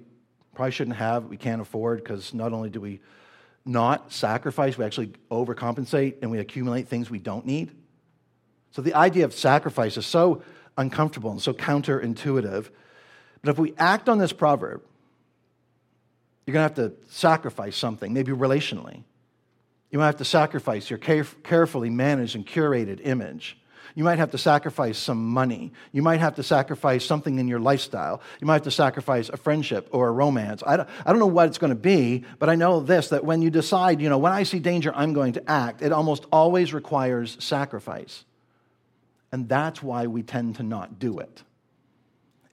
probably 0.53 0.71
shouldn't 0.71 0.95
have, 0.95 1.25
we 1.25 1.37
can't 1.37 1.61
afford, 1.61 2.01
because 2.01 2.33
not 2.33 2.53
only 2.53 2.69
do 2.69 2.79
we 2.79 3.01
not 3.65 4.13
sacrifice, 4.13 4.77
we 4.77 4.85
actually 4.85 5.11
overcompensate 5.31 6.15
and 6.21 6.31
we 6.31 6.39
accumulate 6.39 6.87
things 6.87 7.09
we 7.09 7.19
don't 7.19 7.45
need? 7.45 7.71
So 8.71 8.81
the 8.81 8.93
idea 8.93 9.25
of 9.25 9.33
sacrifice 9.33 9.97
is 9.97 10.05
so 10.05 10.43
uncomfortable 10.77 11.31
and 11.31 11.41
so 11.41 11.53
counterintuitive. 11.53 12.69
But 13.41 13.51
if 13.51 13.59
we 13.59 13.73
act 13.77 14.09
on 14.09 14.17
this 14.17 14.33
proverb, 14.33 14.81
you're 16.45 16.53
going 16.53 16.69
to 16.69 16.81
have 16.81 16.91
to 16.91 17.11
sacrifice 17.11 17.75
something, 17.75 18.13
maybe 18.13 18.31
relationally. 18.31 19.03
You 19.91 19.99
might 19.99 20.07
have 20.07 20.17
to 20.17 20.25
sacrifice 20.25 20.89
your 20.89 20.99
carefully 20.99 21.89
managed 21.89 22.35
and 22.35 22.45
curated 22.45 23.01
image. 23.05 23.57
You 23.95 24.03
might 24.03 24.19
have 24.19 24.31
to 24.31 24.37
sacrifice 24.37 24.97
some 24.97 25.25
money. 25.25 25.71
You 25.93 26.01
might 26.01 26.19
have 26.19 26.35
to 26.35 26.43
sacrifice 26.43 27.05
something 27.05 27.39
in 27.39 27.47
your 27.47 27.61
lifestyle. 27.61 28.21
You 28.41 28.47
might 28.47 28.55
have 28.55 28.63
to 28.63 28.71
sacrifice 28.71 29.29
a 29.29 29.37
friendship 29.37 29.87
or 29.91 30.09
a 30.09 30.11
romance. 30.11 30.61
I 30.67 30.77
don't, 30.77 30.89
I 31.05 31.11
don't 31.11 31.19
know 31.19 31.27
what 31.27 31.47
it's 31.47 31.57
going 31.57 31.69
to 31.69 31.75
be, 31.75 32.25
but 32.37 32.49
I 32.49 32.55
know 32.55 32.81
this 32.81 33.09
that 33.09 33.23
when 33.23 33.41
you 33.41 33.49
decide, 33.49 34.01
you 34.01 34.09
know, 34.09 34.17
when 34.17 34.33
I 34.33 34.43
see 34.43 34.59
danger, 34.59 34.91
I'm 34.93 35.13
going 35.13 35.33
to 35.33 35.49
act, 35.49 35.81
it 35.81 35.93
almost 35.93 36.25
always 36.29 36.73
requires 36.73 37.37
sacrifice. 37.39 38.25
And 39.35 39.49
that's 39.49 39.83
why 39.83 40.07
we 40.07 40.23
tend 40.23 40.55
to 40.55 40.63
not 40.63 40.97
do 40.97 41.19
it. 41.19 41.43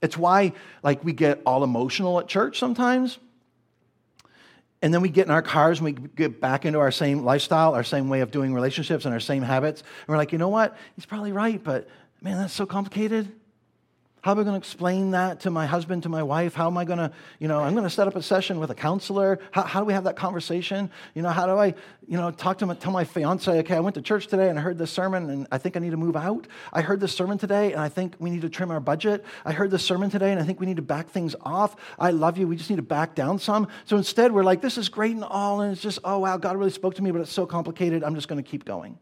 It's 0.02 0.18
why, 0.18 0.52
like, 0.82 1.04
we 1.04 1.12
get 1.12 1.40
all 1.46 1.62
emotional 1.62 2.18
at 2.18 2.26
church 2.26 2.58
sometimes. 2.58 3.20
And 4.82 4.92
then 4.92 5.00
we 5.00 5.08
get 5.08 5.26
in 5.26 5.30
our 5.30 5.42
cars 5.42 5.78
and 5.78 5.84
we 5.84 5.92
get 5.92 6.40
back 6.40 6.64
into 6.64 6.80
our 6.80 6.90
same 6.90 7.22
lifestyle, 7.22 7.76
our 7.76 7.84
same 7.84 8.08
way 8.08 8.18
of 8.18 8.32
doing 8.32 8.52
relationships, 8.52 9.04
and 9.04 9.14
our 9.14 9.20
same 9.20 9.44
habits. 9.44 9.82
And 9.82 10.08
we're 10.08 10.16
like, 10.16 10.32
you 10.32 10.38
know 10.38 10.48
what? 10.48 10.76
He's 10.96 11.06
probably 11.06 11.30
right, 11.30 11.62
but 11.62 11.88
man, 12.20 12.36
that's 12.36 12.52
so 12.52 12.66
complicated. 12.66 13.30
How 14.22 14.30
am 14.30 14.38
I 14.38 14.44
going 14.44 14.54
to 14.54 14.58
explain 14.58 15.10
that 15.10 15.40
to 15.40 15.50
my 15.50 15.66
husband, 15.66 16.04
to 16.04 16.08
my 16.08 16.22
wife? 16.22 16.54
How 16.54 16.68
am 16.68 16.78
I 16.78 16.84
going 16.84 17.00
to, 17.00 17.10
you 17.40 17.48
know, 17.48 17.58
I'm 17.58 17.72
going 17.72 17.82
to 17.82 17.90
set 17.90 18.06
up 18.06 18.14
a 18.14 18.22
session 18.22 18.60
with 18.60 18.70
a 18.70 18.74
counselor. 18.74 19.40
How, 19.50 19.62
how 19.62 19.80
do 19.80 19.84
we 19.84 19.94
have 19.94 20.04
that 20.04 20.14
conversation? 20.14 20.92
You 21.12 21.22
know, 21.22 21.30
how 21.30 21.46
do 21.46 21.58
I, 21.58 21.74
you 22.06 22.16
know, 22.16 22.30
talk 22.30 22.58
to 22.58 22.66
my, 22.66 22.74
tell 22.74 22.92
my 22.92 23.02
fiance, 23.02 23.50
okay, 23.50 23.74
I 23.74 23.80
went 23.80 23.96
to 23.96 24.00
church 24.02 24.28
today 24.28 24.48
and 24.48 24.60
I 24.60 24.62
heard 24.62 24.78
this 24.78 24.92
sermon 24.92 25.28
and 25.28 25.48
I 25.50 25.58
think 25.58 25.76
I 25.76 25.80
need 25.80 25.90
to 25.90 25.96
move 25.96 26.14
out. 26.14 26.46
I 26.72 26.82
heard 26.82 27.00
this 27.00 27.12
sermon 27.12 27.36
today 27.36 27.72
and 27.72 27.80
I 27.80 27.88
think 27.88 28.14
we 28.20 28.30
need 28.30 28.42
to 28.42 28.48
trim 28.48 28.70
our 28.70 28.78
budget. 28.78 29.24
I 29.44 29.50
heard 29.50 29.72
this 29.72 29.84
sermon 29.84 30.08
today 30.08 30.30
and 30.30 30.40
I 30.40 30.44
think 30.44 30.60
we 30.60 30.66
need 30.66 30.76
to 30.76 30.82
back 30.82 31.08
things 31.10 31.34
off. 31.40 31.74
I 31.98 32.12
love 32.12 32.38
you. 32.38 32.46
We 32.46 32.54
just 32.54 32.70
need 32.70 32.76
to 32.76 32.82
back 32.82 33.16
down 33.16 33.40
some. 33.40 33.66
So 33.86 33.96
instead, 33.96 34.30
we're 34.30 34.44
like, 34.44 34.62
this 34.62 34.78
is 34.78 34.88
great 34.88 35.16
and 35.16 35.24
all. 35.24 35.62
And 35.62 35.72
it's 35.72 35.82
just, 35.82 35.98
oh, 36.04 36.20
wow, 36.20 36.36
God 36.36 36.56
really 36.56 36.70
spoke 36.70 36.94
to 36.94 37.02
me, 37.02 37.10
but 37.10 37.22
it's 37.22 37.32
so 37.32 37.44
complicated. 37.44 38.04
I'm 38.04 38.14
just 38.14 38.28
going 38.28 38.40
to 38.40 38.48
keep 38.48 38.64
going. 38.64 39.00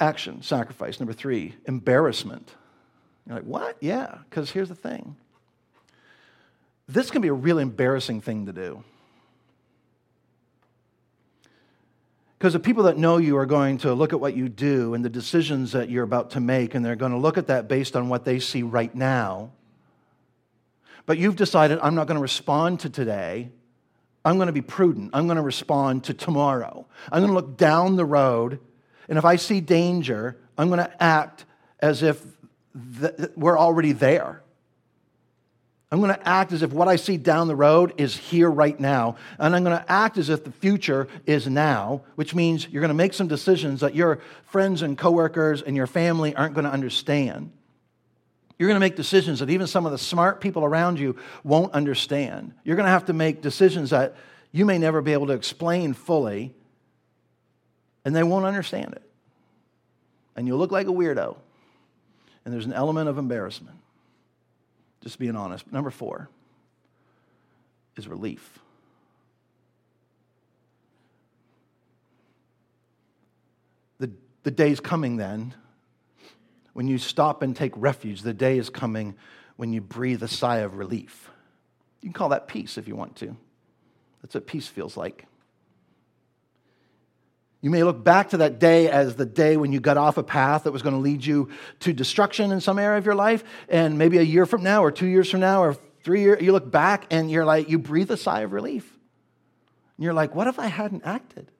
Action, 0.00 0.42
sacrifice. 0.42 1.00
Number 1.00 1.12
three, 1.12 1.54
embarrassment. 1.66 2.54
You're 3.26 3.36
like, 3.36 3.44
what? 3.44 3.76
Yeah, 3.80 4.18
because 4.28 4.50
here's 4.50 4.68
the 4.68 4.74
thing 4.74 5.16
this 6.88 7.10
can 7.10 7.20
be 7.20 7.28
a 7.28 7.34
really 7.34 7.62
embarrassing 7.62 8.22
thing 8.22 8.46
to 8.46 8.52
do. 8.52 8.82
Because 12.38 12.52
the 12.52 12.60
people 12.60 12.84
that 12.84 12.96
know 12.96 13.18
you 13.18 13.36
are 13.36 13.46
going 13.46 13.78
to 13.78 13.92
look 13.92 14.12
at 14.12 14.20
what 14.20 14.36
you 14.36 14.48
do 14.48 14.94
and 14.94 15.04
the 15.04 15.10
decisions 15.10 15.72
that 15.72 15.90
you're 15.90 16.04
about 16.04 16.30
to 16.30 16.40
make, 16.40 16.74
and 16.74 16.84
they're 16.84 16.96
going 16.96 17.12
to 17.12 17.18
look 17.18 17.36
at 17.36 17.48
that 17.48 17.68
based 17.68 17.96
on 17.96 18.08
what 18.08 18.24
they 18.24 18.38
see 18.38 18.62
right 18.62 18.94
now. 18.94 19.50
But 21.04 21.18
you've 21.18 21.36
decided, 21.36 21.80
I'm 21.82 21.96
not 21.96 22.06
going 22.06 22.16
to 22.16 22.22
respond 22.22 22.80
to 22.80 22.90
today. 22.90 23.50
I'm 24.24 24.36
going 24.36 24.46
to 24.46 24.52
be 24.52 24.62
prudent. 24.62 25.10
I'm 25.14 25.26
going 25.26 25.36
to 25.36 25.42
respond 25.42 26.04
to 26.04 26.14
tomorrow. 26.14 26.86
I'm 27.10 27.22
going 27.22 27.30
to 27.30 27.34
look 27.34 27.56
down 27.56 27.96
the 27.96 28.04
road 28.04 28.60
and 29.08 29.18
if 29.18 29.24
I 29.24 29.36
see 29.36 29.60
danger, 29.60 30.36
I'm 30.56 30.68
going 30.68 30.80
to 30.80 31.02
act 31.02 31.44
as 31.80 32.02
if 32.02 32.22
th- 33.00 33.30
we're 33.36 33.58
already 33.58 33.92
there. 33.92 34.42
I'm 35.90 36.00
going 36.00 36.14
to 36.14 36.28
act 36.28 36.52
as 36.52 36.62
if 36.62 36.70
what 36.70 36.86
I 36.86 36.96
see 36.96 37.16
down 37.16 37.48
the 37.48 37.56
road 37.56 37.94
is 37.96 38.14
here 38.14 38.50
right 38.50 38.78
now. 38.78 39.16
And 39.38 39.56
I'm 39.56 39.64
going 39.64 39.78
to 39.78 39.90
act 39.90 40.18
as 40.18 40.28
if 40.28 40.44
the 40.44 40.52
future 40.52 41.08
is 41.24 41.46
now, 41.46 42.02
which 42.14 42.34
means 42.34 42.68
you're 42.68 42.82
going 42.82 42.88
to 42.88 42.94
make 42.94 43.14
some 43.14 43.26
decisions 43.26 43.80
that 43.80 43.94
your 43.94 44.20
friends 44.44 44.82
and 44.82 44.98
coworkers 44.98 45.62
and 45.62 45.74
your 45.74 45.86
family 45.86 46.36
aren't 46.36 46.52
going 46.52 46.66
to 46.66 46.70
understand. 46.70 47.52
You're 48.58 48.68
going 48.68 48.76
to 48.76 48.80
make 48.80 48.96
decisions 48.96 49.38
that 49.38 49.48
even 49.48 49.66
some 49.66 49.86
of 49.86 49.92
the 49.92 49.98
smart 49.98 50.42
people 50.42 50.62
around 50.62 50.98
you 50.98 51.16
won't 51.42 51.72
understand. 51.72 52.52
You're 52.64 52.76
going 52.76 52.84
to 52.84 52.90
have 52.90 53.06
to 53.06 53.14
make 53.14 53.40
decisions 53.40 53.90
that 53.90 54.14
you 54.52 54.66
may 54.66 54.76
never 54.76 55.00
be 55.00 55.14
able 55.14 55.28
to 55.28 55.32
explain 55.32 55.94
fully 55.94 56.54
and 58.04 58.14
they 58.14 58.22
won't 58.22 58.44
understand 58.44 58.92
it. 58.92 59.02
And 60.36 60.46
you'll 60.46 60.58
look 60.58 60.72
like 60.72 60.86
a 60.86 60.92
weirdo. 60.92 61.36
And 62.44 62.54
there's 62.54 62.66
an 62.66 62.72
element 62.72 63.08
of 63.08 63.18
embarrassment. 63.18 63.76
Just 65.02 65.18
being 65.18 65.36
honest. 65.36 65.70
Number 65.72 65.90
four 65.90 66.28
is 67.96 68.08
relief. 68.08 68.58
The, 73.98 74.10
the 74.44 74.50
day's 74.50 74.80
coming 74.80 75.16
then 75.16 75.54
when 76.72 76.86
you 76.86 76.98
stop 76.98 77.42
and 77.42 77.54
take 77.54 77.72
refuge. 77.76 78.22
The 78.22 78.32
day 78.32 78.58
is 78.58 78.70
coming 78.70 79.16
when 79.56 79.72
you 79.72 79.80
breathe 79.80 80.22
a 80.22 80.28
sigh 80.28 80.58
of 80.58 80.76
relief. 80.76 81.30
You 82.00 82.08
can 82.08 82.12
call 82.12 82.28
that 82.28 82.46
peace 82.46 82.78
if 82.78 82.86
you 82.86 82.94
want 82.94 83.16
to. 83.16 83.36
That's 84.22 84.34
what 84.34 84.46
peace 84.46 84.68
feels 84.68 84.96
like. 84.96 85.26
You 87.60 87.70
may 87.70 87.82
look 87.82 88.04
back 88.04 88.30
to 88.30 88.36
that 88.38 88.60
day 88.60 88.88
as 88.88 89.16
the 89.16 89.26
day 89.26 89.56
when 89.56 89.72
you 89.72 89.80
got 89.80 89.96
off 89.96 90.16
a 90.16 90.22
path 90.22 90.64
that 90.64 90.72
was 90.72 90.82
going 90.82 90.94
to 90.94 91.00
lead 91.00 91.24
you 91.24 91.50
to 91.80 91.92
destruction 91.92 92.52
in 92.52 92.60
some 92.60 92.78
area 92.78 92.98
of 92.98 93.04
your 93.04 93.16
life. 93.16 93.42
And 93.68 93.98
maybe 93.98 94.18
a 94.18 94.22
year 94.22 94.46
from 94.46 94.62
now, 94.62 94.84
or 94.84 94.92
two 94.92 95.06
years 95.06 95.28
from 95.28 95.40
now, 95.40 95.62
or 95.62 95.74
three 96.04 96.22
years, 96.22 96.40
you 96.40 96.52
look 96.52 96.70
back 96.70 97.06
and 97.10 97.30
you're 97.30 97.44
like, 97.44 97.68
you 97.68 97.78
breathe 97.78 98.10
a 98.12 98.16
sigh 98.16 98.42
of 98.42 98.52
relief. 98.52 98.88
And 99.96 100.04
you're 100.04 100.14
like, 100.14 100.36
what 100.36 100.46
if 100.46 100.60
I 100.60 100.66
hadn't 100.66 101.02
acted? 101.04 101.50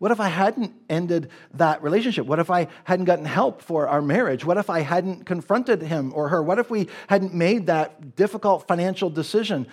What 0.00 0.10
if 0.10 0.18
I 0.20 0.28
hadn't 0.28 0.74
ended 0.88 1.30
that 1.54 1.82
relationship? 1.82 2.26
What 2.26 2.40
if 2.40 2.50
I 2.50 2.68
hadn't 2.84 3.04
gotten 3.06 3.24
help 3.24 3.62
for 3.62 3.88
our 3.88 4.02
marriage? 4.02 4.44
What 4.44 4.56
if 4.56 4.70
I 4.70 4.80
hadn't 4.80 5.24
confronted 5.24 5.82
him 5.82 6.12
or 6.14 6.28
her? 6.30 6.42
What 6.42 6.58
if 6.58 6.70
we 6.70 6.88
hadn't 7.08 7.34
made 7.34 7.66
that 7.66 8.16
difficult 8.16 8.66
financial 8.66 9.10
decision? 9.10 9.68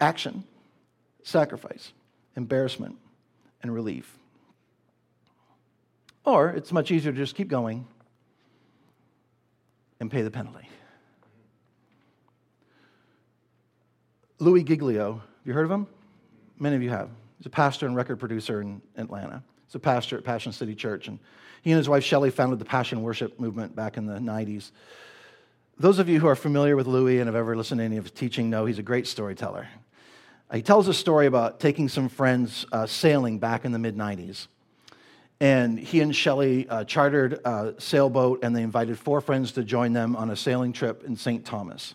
Action, 0.00 0.44
sacrifice, 1.22 1.92
embarrassment 2.36 2.98
and 3.64 3.74
relief. 3.74 4.18
Or 6.24 6.50
it's 6.50 6.70
much 6.70 6.90
easier 6.90 7.10
to 7.10 7.18
just 7.18 7.34
keep 7.34 7.48
going 7.48 7.86
and 9.98 10.10
pay 10.10 10.22
the 10.22 10.30
penalty. 10.30 10.68
Louis 14.38 14.62
Giglio, 14.64 15.14
have 15.14 15.46
you 15.46 15.54
heard 15.54 15.64
of 15.64 15.70
him? 15.70 15.86
Many 16.58 16.76
of 16.76 16.82
you 16.82 16.90
have. 16.90 17.08
He's 17.38 17.46
a 17.46 17.50
pastor 17.50 17.86
and 17.86 17.96
record 17.96 18.20
producer 18.20 18.60
in 18.60 18.82
Atlanta. 18.96 19.42
He's 19.66 19.74
a 19.74 19.78
pastor 19.78 20.18
at 20.18 20.24
Passion 20.24 20.52
City 20.52 20.74
Church. 20.74 21.08
And 21.08 21.18
he 21.62 21.70
and 21.70 21.78
his 21.78 21.88
wife 21.88 22.04
Shelley 22.04 22.30
founded 22.30 22.58
the 22.58 22.64
Passion 22.66 23.02
Worship 23.02 23.40
movement 23.40 23.74
back 23.74 23.96
in 23.96 24.06
the 24.06 24.18
90s. 24.18 24.72
Those 25.78 25.98
of 25.98 26.08
you 26.08 26.20
who 26.20 26.26
are 26.26 26.36
familiar 26.36 26.76
with 26.76 26.86
Louis 26.86 27.18
and 27.18 27.28
have 27.28 27.34
ever 27.34 27.56
listened 27.56 27.78
to 27.78 27.84
any 27.84 27.96
of 27.96 28.04
his 28.04 28.12
teaching 28.12 28.50
know 28.50 28.66
he's 28.66 28.78
a 28.78 28.82
great 28.82 29.06
storyteller. 29.06 29.68
He 30.52 30.62
tells 30.62 30.88
a 30.88 30.94
story 30.94 31.26
about 31.26 31.58
taking 31.58 31.88
some 31.88 32.08
friends 32.08 32.66
uh, 32.70 32.86
sailing 32.86 33.38
back 33.38 33.64
in 33.64 33.72
the 33.72 33.78
mid 33.78 33.96
90s. 33.96 34.46
And 35.40 35.78
he 35.78 36.00
and 36.00 36.14
Shelley 36.14 36.68
uh, 36.68 36.84
chartered 36.84 37.40
a 37.44 37.74
sailboat 37.78 38.44
and 38.44 38.54
they 38.54 38.62
invited 38.62 38.98
four 38.98 39.20
friends 39.20 39.52
to 39.52 39.64
join 39.64 39.92
them 39.92 40.16
on 40.16 40.30
a 40.30 40.36
sailing 40.36 40.72
trip 40.72 41.02
in 41.04 41.16
St. 41.16 41.44
Thomas. 41.44 41.94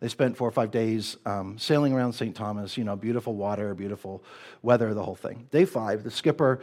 They 0.00 0.08
spent 0.08 0.36
four 0.36 0.48
or 0.48 0.52
five 0.52 0.72
days 0.72 1.16
um, 1.24 1.58
sailing 1.58 1.92
around 1.92 2.14
St. 2.14 2.34
Thomas, 2.34 2.76
you 2.76 2.82
know, 2.82 2.96
beautiful 2.96 3.36
water, 3.36 3.72
beautiful 3.72 4.24
weather, 4.60 4.94
the 4.94 5.02
whole 5.02 5.14
thing. 5.14 5.46
Day 5.52 5.64
five, 5.64 6.02
the 6.02 6.10
skipper 6.10 6.60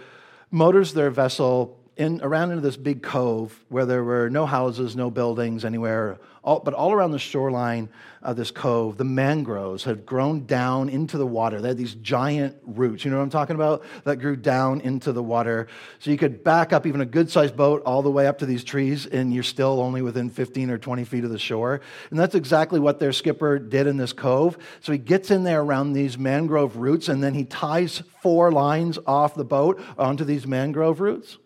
motors 0.52 0.94
their 0.94 1.10
vessel 1.10 1.80
in, 2.00 2.22
around 2.24 2.52
into 2.52 2.62
this 2.62 2.78
big 2.78 3.04
cove 3.04 3.60
where 3.68 3.86
there 3.86 4.06
were 4.06 4.30
no 4.30 4.46
houses, 4.46 4.96
no 4.96 5.12
buildings 5.12 5.66
anywhere, 5.66 6.18
all, 6.46 6.62
but 6.62 6.74
all 6.74 6.94
around 6.94 7.12
the 7.12 7.20
shoreline 7.20 7.90
of 8.22 8.38
this 8.38 8.52
cove, 8.52 8.96
the 8.96 9.04
mangroves 9.04 9.84
had 9.84 10.06
grown 10.06 10.46
down 10.46 10.88
into 10.88 11.18
the 11.18 11.26
water. 11.26 11.60
They 11.60 11.68
had 11.68 11.78
these 11.78 11.96
giant 11.96 12.56
roots, 12.66 13.04
you 13.04 13.12
know 13.12 13.18
what 13.18 13.24
I'm 13.24 13.30
talking 13.30 13.58
about? 13.58 13.84
That 14.06 14.16
grew 14.16 14.38
down 14.38 14.80
into 14.80 15.12
the 15.12 15.22
water. 15.22 15.68
So 16.00 16.10
you 16.10 16.18
could 16.18 16.42
back 16.42 16.72
up 16.72 16.88
even 16.88 17.02
a 17.02 17.06
good 17.06 17.30
sized 17.30 17.58
boat 17.58 17.84
all 17.86 18.02
the 18.02 18.10
way 18.10 18.28
up 18.28 18.38
to 18.40 18.46
these 18.46 18.64
trees, 18.64 19.06
and 19.06 19.34
you're 19.34 19.44
still 19.44 19.82
only 19.82 20.02
within 20.02 20.30
15 20.30 20.70
or 20.70 20.78
20 20.78 21.04
feet 21.04 21.26
of 21.26 21.32
the 21.32 21.38
shore. 21.38 21.82
And 22.12 22.18
that's 22.18 22.34
exactly 22.34 22.80
what 22.80 23.00
their 23.00 23.12
skipper 23.12 23.60
did 23.60 23.88
in 23.88 23.98
this 23.98 24.14
cove. 24.14 24.58
So 24.80 24.94
he 24.94 24.98
gets 24.98 25.32
in 25.32 25.44
there 25.44 25.60
around 25.60 25.92
these 25.92 26.18
mangrove 26.18 26.78
roots, 26.78 27.10
and 27.10 27.22
then 27.22 27.34
he 27.34 27.44
ties 27.44 28.04
four 28.22 28.54
lines 28.54 28.98
off 29.06 29.36
the 29.36 29.44
boat 29.44 29.82
onto 29.98 30.24
these 30.24 30.48
mangrove 30.48 31.02
roots. 31.02 31.38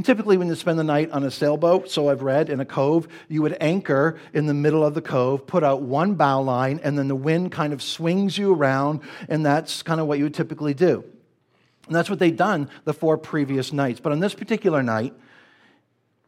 And 0.00 0.04
typically, 0.06 0.38
when 0.38 0.48
you 0.48 0.54
spend 0.54 0.78
the 0.78 0.82
night 0.82 1.10
on 1.10 1.24
a 1.24 1.30
sailboat, 1.30 1.90
so 1.90 2.08
I've 2.08 2.22
read, 2.22 2.48
in 2.48 2.58
a 2.58 2.64
cove, 2.64 3.06
you 3.28 3.42
would 3.42 3.54
anchor 3.60 4.18
in 4.32 4.46
the 4.46 4.54
middle 4.54 4.82
of 4.82 4.94
the 4.94 5.02
cove, 5.02 5.46
put 5.46 5.62
out 5.62 5.82
one 5.82 6.14
bow 6.14 6.40
line, 6.40 6.80
and 6.82 6.96
then 6.96 7.06
the 7.06 7.14
wind 7.14 7.52
kind 7.52 7.74
of 7.74 7.82
swings 7.82 8.38
you 8.38 8.54
around, 8.54 9.00
and 9.28 9.44
that's 9.44 9.82
kind 9.82 10.00
of 10.00 10.06
what 10.06 10.16
you 10.16 10.24
would 10.24 10.32
typically 10.32 10.72
do. 10.72 11.04
And 11.86 11.94
that's 11.94 12.08
what 12.08 12.18
they'd 12.18 12.34
done 12.34 12.70
the 12.84 12.94
four 12.94 13.18
previous 13.18 13.74
nights. 13.74 14.00
But 14.00 14.12
on 14.12 14.20
this 14.20 14.32
particular 14.32 14.82
night, 14.82 15.12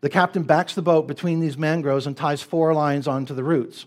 the 0.02 0.10
captain 0.10 0.42
backs 0.42 0.74
the 0.74 0.82
boat 0.82 1.06
between 1.06 1.40
these 1.40 1.56
mangroves 1.56 2.06
and 2.06 2.14
ties 2.14 2.42
four 2.42 2.74
lines 2.74 3.08
onto 3.08 3.32
the 3.32 3.42
roots. 3.42 3.86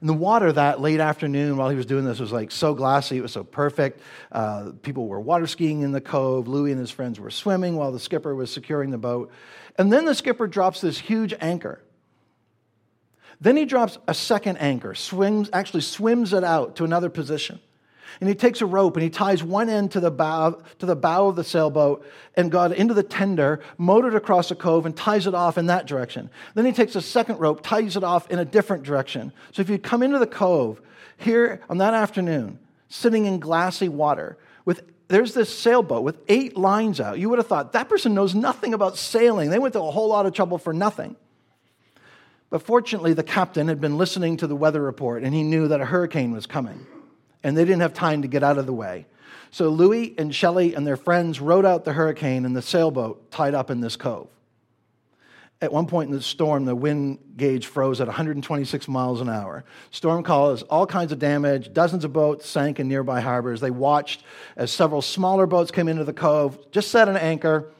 And 0.00 0.08
the 0.08 0.14
water 0.14 0.52
that 0.52 0.80
late 0.80 1.00
afternoon 1.00 1.56
while 1.56 1.70
he 1.70 1.76
was 1.76 1.86
doing 1.86 2.04
this 2.04 2.20
was 2.20 2.30
like 2.30 2.50
so 2.50 2.74
glassy, 2.74 3.18
it 3.18 3.20
was 3.20 3.32
so 3.32 3.42
perfect. 3.42 4.00
Uh, 4.30 4.72
people 4.82 5.08
were 5.08 5.20
water 5.20 5.46
skiing 5.46 5.82
in 5.82 5.92
the 5.92 6.00
cove. 6.00 6.46
Louis 6.46 6.70
and 6.70 6.80
his 6.80 6.90
friends 6.90 7.18
were 7.18 7.30
swimming 7.30 7.76
while 7.76 7.90
the 7.90 7.98
skipper 7.98 8.34
was 8.34 8.52
securing 8.52 8.90
the 8.90 8.98
boat. 8.98 9.30
And 9.76 9.92
then 9.92 10.04
the 10.04 10.14
skipper 10.14 10.46
drops 10.46 10.80
this 10.80 10.98
huge 10.98 11.34
anchor. 11.40 11.82
Then 13.40 13.56
he 13.56 13.64
drops 13.64 13.98
a 14.08 14.14
second 14.14 14.56
anchor, 14.58 14.94
swims, 14.94 15.48
actually 15.52 15.82
swims 15.82 16.32
it 16.32 16.42
out 16.42 16.76
to 16.76 16.84
another 16.84 17.08
position. 17.08 17.60
And 18.20 18.28
he 18.28 18.34
takes 18.34 18.60
a 18.60 18.66
rope 18.66 18.96
and 18.96 19.02
he 19.02 19.10
ties 19.10 19.42
one 19.42 19.68
end 19.68 19.92
to 19.92 20.00
the 20.00 20.10
bow, 20.10 20.62
to 20.78 20.86
the 20.86 20.96
bow 20.96 21.28
of 21.28 21.36
the 21.36 21.44
sailboat 21.44 22.04
and 22.36 22.50
got 22.50 22.72
into 22.72 22.94
the 22.94 23.02
tender, 23.02 23.60
motored 23.76 24.14
across 24.14 24.50
a 24.50 24.54
cove, 24.54 24.86
and 24.86 24.96
ties 24.96 25.26
it 25.26 25.34
off 25.34 25.58
in 25.58 25.66
that 25.66 25.86
direction. 25.86 26.30
Then 26.54 26.64
he 26.64 26.72
takes 26.72 26.96
a 26.96 27.02
second 27.02 27.38
rope, 27.38 27.60
ties 27.62 27.96
it 27.96 28.04
off 28.04 28.30
in 28.30 28.38
a 28.38 28.44
different 28.44 28.82
direction. 28.82 29.32
So 29.52 29.62
if 29.62 29.70
you 29.70 29.78
come 29.78 30.02
into 30.02 30.18
the 30.18 30.26
cove 30.26 30.80
here 31.16 31.60
on 31.68 31.78
that 31.78 31.94
afternoon, 31.94 32.58
sitting 32.88 33.26
in 33.26 33.38
glassy 33.38 33.88
water, 33.88 34.38
with 34.64 34.82
there's 35.08 35.32
this 35.32 35.56
sailboat 35.56 36.02
with 36.02 36.18
eight 36.28 36.56
lines 36.56 37.00
out. 37.00 37.18
You 37.18 37.30
would 37.30 37.38
have 37.38 37.46
thought 37.46 37.72
that 37.72 37.88
person 37.88 38.14
knows 38.14 38.34
nothing 38.34 38.74
about 38.74 38.98
sailing. 38.98 39.48
They 39.48 39.58
went 39.58 39.72
to 39.72 39.80
a 39.80 39.90
whole 39.90 40.08
lot 40.08 40.26
of 40.26 40.34
trouble 40.34 40.58
for 40.58 40.74
nothing. 40.74 41.16
But 42.50 42.62
fortunately, 42.62 43.14
the 43.14 43.22
captain 43.22 43.68
had 43.68 43.80
been 43.80 43.96
listening 43.96 44.38
to 44.38 44.46
the 44.46 44.56
weather 44.56 44.82
report 44.82 45.22
and 45.22 45.34
he 45.34 45.42
knew 45.42 45.68
that 45.68 45.80
a 45.80 45.86
hurricane 45.86 46.32
was 46.32 46.46
coming 46.46 46.86
and 47.42 47.56
they 47.56 47.64
didn't 47.64 47.80
have 47.80 47.94
time 47.94 48.22
to 48.22 48.28
get 48.28 48.42
out 48.42 48.58
of 48.58 48.66
the 48.66 48.72
way. 48.72 49.06
So 49.50 49.70
Louis 49.70 50.14
and 50.18 50.34
Shelley 50.34 50.74
and 50.74 50.86
their 50.86 50.96
friends 50.96 51.40
rode 51.40 51.64
out 51.64 51.84
the 51.84 51.92
hurricane 51.92 52.44
in 52.44 52.52
the 52.52 52.62
sailboat 52.62 53.30
tied 53.30 53.54
up 53.54 53.70
in 53.70 53.80
this 53.80 53.96
cove. 53.96 54.28
At 55.60 55.72
one 55.72 55.86
point 55.86 56.08
in 56.08 56.14
the 56.14 56.22
storm, 56.22 56.66
the 56.66 56.76
wind 56.76 57.18
gauge 57.36 57.66
froze 57.66 58.00
at 58.00 58.06
126 58.06 58.86
miles 58.86 59.20
an 59.20 59.28
hour. 59.28 59.64
Storm 59.90 60.22
caused 60.22 60.64
all 60.70 60.86
kinds 60.86 61.10
of 61.10 61.18
damage. 61.18 61.72
Dozens 61.72 62.04
of 62.04 62.12
boats 62.12 62.46
sank 62.46 62.78
in 62.78 62.86
nearby 62.86 63.20
harbors. 63.20 63.60
They 63.60 63.72
watched 63.72 64.22
as 64.56 64.70
several 64.70 65.02
smaller 65.02 65.46
boats 65.46 65.72
came 65.72 65.88
into 65.88 66.04
the 66.04 66.12
cove, 66.12 66.70
just 66.70 66.92
set 66.92 67.08
an 67.08 67.16
anchor, 67.16 67.72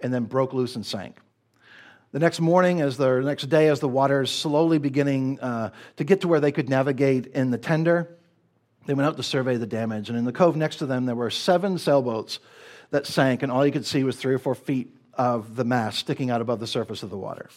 and 0.00 0.14
then 0.14 0.24
broke 0.24 0.52
loose 0.52 0.76
and 0.76 0.86
sank. 0.86 1.18
The 2.12 2.20
next 2.20 2.38
morning, 2.38 2.80
as 2.80 2.96
the 2.96 3.20
next 3.20 3.48
day, 3.48 3.68
as 3.68 3.80
the 3.80 3.88
water 3.88 4.22
is 4.22 4.30
slowly 4.30 4.78
beginning 4.78 5.40
uh, 5.40 5.70
to 5.96 6.04
get 6.04 6.20
to 6.20 6.28
where 6.28 6.38
they 6.38 6.52
could 6.52 6.68
navigate 6.68 7.26
in 7.26 7.50
the 7.50 7.58
tender, 7.58 8.16
they 8.86 8.94
went 8.94 9.06
out 9.06 9.16
to 9.16 9.22
survey 9.22 9.56
the 9.56 9.66
damage, 9.66 10.08
and 10.08 10.18
in 10.18 10.24
the 10.24 10.32
cove 10.32 10.56
next 10.56 10.76
to 10.76 10.86
them, 10.86 11.06
there 11.06 11.14
were 11.14 11.30
seven 11.30 11.78
sailboats 11.78 12.38
that 12.90 13.06
sank, 13.06 13.42
and 13.42 13.50
all 13.50 13.66
you 13.66 13.72
could 13.72 13.86
see 13.86 14.04
was 14.04 14.16
three 14.16 14.34
or 14.34 14.38
four 14.38 14.54
feet 14.54 14.94
of 15.14 15.56
the 15.56 15.64
mast 15.64 15.98
sticking 15.98 16.30
out 16.30 16.40
above 16.40 16.60
the 16.60 16.66
surface 16.66 17.02
of 17.02 17.10
the 17.10 17.16
water. 17.16 17.48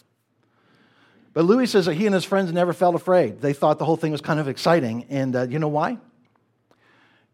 But 1.32 1.44
Louis 1.44 1.66
says 1.66 1.86
that 1.86 1.94
he 1.94 2.06
and 2.06 2.14
his 2.14 2.24
friends 2.24 2.52
never 2.52 2.72
felt 2.72 2.94
afraid. 2.94 3.40
They 3.40 3.52
thought 3.52 3.78
the 3.78 3.84
whole 3.84 3.96
thing 3.96 4.12
was 4.12 4.20
kind 4.20 4.40
of 4.40 4.48
exciting. 4.48 5.06
And 5.10 5.36
uh, 5.36 5.42
you 5.42 5.60
know 5.60 5.68
why? 5.68 5.98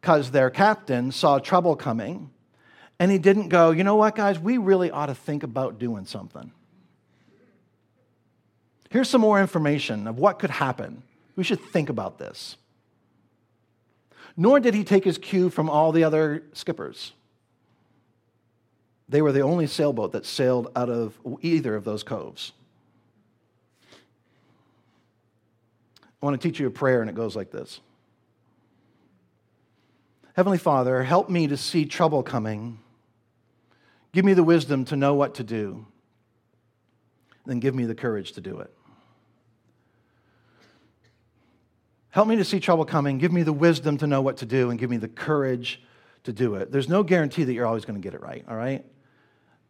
Because 0.00 0.30
their 0.30 0.50
captain 0.50 1.12
saw 1.12 1.38
trouble 1.38 1.76
coming, 1.76 2.30
and 2.98 3.10
he 3.10 3.18
didn't 3.18 3.48
go, 3.48 3.70
you 3.70 3.84
know 3.84 3.96
what, 3.96 4.14
guys, 4.14 4.38
we 4.38 4.58
really 4.58 4.90
ought 4.90 5.06
to 5.06 5.14
think 5.14 5.42
about 5.42 5.78
doing 5.78 6.04
something. 6.04 6.52
Here's 8.90 9.08
some 9.08 9.20
more 9.20 9.40
information 9.40 10.06
of 10.06 10.18
what 10.18 10.38
could 10.38 10.50
happen. 10.50 11.02
We 11.34 11.44
should 11.44 11.60
think 11.60 11.88
about 11.88 12.18
this 12.18 12.56
nor 14.36 14.60
did 14.60 14.74
he 14.74 14.84
take 14.84 15.04
his 15.04 15.18
cue 15.18 15.48
from 15.48 15.70
all 15.70 15.92
the 15.92 16.04
other 16.04 16.42
skippers. 16.52 17.12
They 19.08 19.22
were 19.22 19.32
the 19.32 19.40
only 19.40 19.66
sailboat 19.66 20.12
that 20.12 20.26
sailed 20.26 20.70
out 20.76 20.90
of 20.90 21.18
either 21.40 21.74
of 21.74 21.84
those 21.84 22.02
coves. 22.02 22.52
I 26.02 26.26
want 26.26 26.40
to 26.40 26.48
teach 26.48 26.58
you 26.58 26.66
a 26.66 26.70
prayer, 26.70 27.00
and 27.00 27.08
it 27.08 27.14
goes 27.14 27.36
like 27.36 27.50
this 27.50 27.80
Heavenly 30.34 30.58
Father, 30.58 31.02
help 31.02 31.30
me 31.30 31.46
to 31.46 31.56
see 31.56 31.86
trouble 31.86 32.22
coming. 32.22 32.78
Give 34.12 34.24
me 34.24 34.34
the 34.34 34.42
wisdom 34.42 34.84
to 34.86 34.96
know 34.96 35.14
what 35.14 35.34
to 35.36 35.44
do. 35.44 35.86
Then 37.44 37.60
give 37.60 37.74
me 37.74 37.84
the 37.84 37.94
courage 37.94 38.32
to 38.32 38.40
do 38.40 38.58
it. 38.60 38.72
Help 42.10 42.28
me 42.28 42.36
to 42.36 42.44
see 42.44 42.60
trouble 42.60 42.84
coming. 42.84 43.18
Give 43.18 43.32
me 43.32 43.42
the 43.42 43.52
wisdom 43.52 43.98
to 43.98 44.06
know 44.06 44.22
what 44.22 44.38
to 44.38 44.46
do 44.46 44.70
and 44.70 44.78
give 44.78 44.90
me 44.90 44.96
the 44.96 45.08
courage 45.08 45.82
to 46.24 46.32
do 46.32 46.54
it. 46.54 46.72
There's 46.72 46.88
no 46.88 47.02
guarantee 47.02 47.44
that 47.44 47.52
you're 47.52 47.66
always 47.66 47.84
going 47.84 48.00
to 48.00 48.02
get 48.02 48.14
it 48.14 48.20
right, 48.20 48.44
all 48.48 48.56
right? 48.56 48.84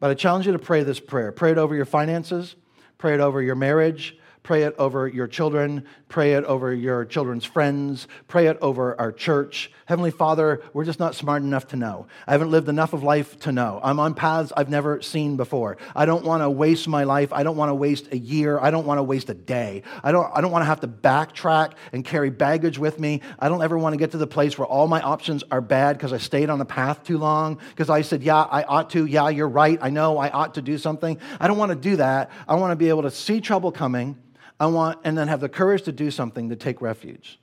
But 0.00 0.10
I 0.10 0.14
challenge 0.14 0.46
you 0.46 0.52
to 0.52 0.58
pray 0.58 0.82
this 0.82 1.00
prayer. 1.00 1.32
Pray 1.32 1.52
it 1.52 1.58
over 1.58 1.74
your 1.74 1.84
finances, 1.84 2.56
pray 2.98 3.14
it 3.14 3.20
over 3.20 3.42
your 3.42 3.54
marriage, 3.54 4.16
pray 4.46 4.62
it 4.62 4.76
over 4.78 5.08
your 5.08 5.26
children, 5.26 5.84
pray 6.08 6.34
it 6.34 6.44
over 6.44 6.72
your 6.72 7.04
children's 7.04 7.44
friends, 7.44 8.06
pray 8.28 8.46
it 8.46 8.56
over 8.62 8.98
our 9.00 9.10
church. 9.10 9.72
Heavenly 9.86 10.12
Father, 10.12 10.62
we're 10.72 10.84
just 10.84 11.00
not 11.00 11.16
smart 11.16 11.42
enough 11.42 11.66
to 11.68 11.76
know. 11.76 12.06
I 12.28 12.30
haven't 12.30 12.52
lived 12.52 12.68
enough 12.68 12.92
of 12.92 13.02
life 13.02 13.40
to 13.40 13.50
know. 13.50 13.80
I'm 13.82 13.98
on 13.98 14.14
paths 14.14 14.52
I've 14.56 14.68
never 14.68 15.02
seen 15.02 15.36
before. 15.36 15.78
I 15.96 16.06
don't 16.06 16.24
want 16.24 16.44
to 16.44 16.50
waste 16.50 16.86
my 16.86 17.02
life. 17.02 17.32
I 17.32 17.42
don't 17.42 17.56
want 17.56 17.70
to 17.70 17.74
waste 17.74 18.12
a 18.12 18.18
year. 18.18 18.56
I 18.60 18.70
don't 18.70 18.86
want 18.86 18.98
to 18.98 19.02
waste 19.02 19.28
a 19.30 19.34
day. 19.34 19.82
I 20.04 20.12
don't, 20.12 20.30
I 20.32 20.40
don't 20.40 20.52
want 20.52 20.62
to 20.62 20.66
have 20.66 20.78
to 20.82 20.88
backtrack 20.88 21.72
and 21.92 22.04
carry 22.04 22.30
baggage 22.30 22.78
with 22.78 23.00
me. 23.00 23.22
I 23.40 23.48
don't 23.48 23.64
ever 23.64 23.76
want 23.76 23.94
to 23.94 23.96
get 23.96 24.12
to 24.12 24.18
the 24.18 24.28
place 24.28 24.56
where 24.56 24.68
all 24.68 24.86
my 24.86 25.02
options 25.02 25.42
are 25.50 25.60
bad 25.60 25.98
because 25.98 26.12
I 26.12 26.18
stayed 26.18 26.50
on 26.50 26.60
the 26.60 26.64
path 26.64 27.02
too 27.02 27.18
long, 27.18 27.58
because 27.70 27.90
I 27.90 28.02
said, 28.02 28.22
yeah, 28.22 28.42
I 28.42 28.62
ought 28.62 28.90
to. 28.90 29.06
Yeah, 29.06 29.28
you're 29.28 29.48
right. 29.48 29.80
I 29.82 29.90
know 29.90 30.18
I 30.18 30.30
ought 30.30 30.54
to 30.54 30.62
do 30.62 30.78
something. 30.78 31.18
I 31.40 31.48
don't 31.48 31.58
want 31.58 31.70
to 31.70 31.76
do 31.76 31.96
that. 31.96 32.30
I 32.46 32.54
want 32.54 32.70
to 32.70 32.76
be 32.76 32.90
able 32.90 33.02
to 33.02 33.10
see 33.10 33.40
trouble 33.40 33.72
coming. 33.72 34.16
I 34.58 34.66
want, 34.66 35.00
and 35.04 35.16
then 35.16 35.28
have 35.28 35.40
the 35.40 35.48
courage 35.48 35.82
to 35.82 35.92
do 35.92 36.10
something 36.10 36.48
to 36.48 36.56
take 36.56 36.80
refuge. 36.80 37.38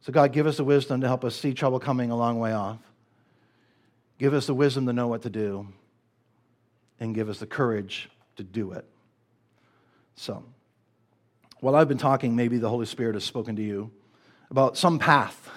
So, 0.00 0.12
God, 0.12 0.32
give 0.32 0.46
us 0.46 0.56
the 0.56 0.64
wisdom 0.64 1.00
to 1.00 1.08
help 1.08 1.24
us 1.24 1.34
see 1.34 1.52
trouble 1.52 1.78
coming 1.78 2.10
a 2.10 2.16
long 2.16 2.38
way 2.38 2.52
off. 2.52 2.78
Give 4.18 4.32
us 4.32 4.46
the 4.46 4.54
wisdom 4.54 4.86
to 4.86 4.92
know 4.92 5.08
what 5.08 5.22
to 5.22 5.30
do, 5.30 5.68
and 7.00 7.14
give 7.14 7.28
us 7.28 7.38
the 7.38 7.46
courage 7.46 8.08
to 8.36 8.44
do 8.44 8.72
it. 8.72 8.84
So, 10.14 10.42
while 11.60 11.74
I've 11.74 11.88
been 11.88 11.98
talking, 11.98 12.34
maybe 12.36 12.58
the 12.58 12.68
Holy 12.68 12.86
Spirit 12.86 13.14
has 13.14 13.24
spoken 13.24 13.56
to 13.56 13.62
you 13.62 13.90
about 14.50 14.76
some 14.76 14.98
path 14.98 15.50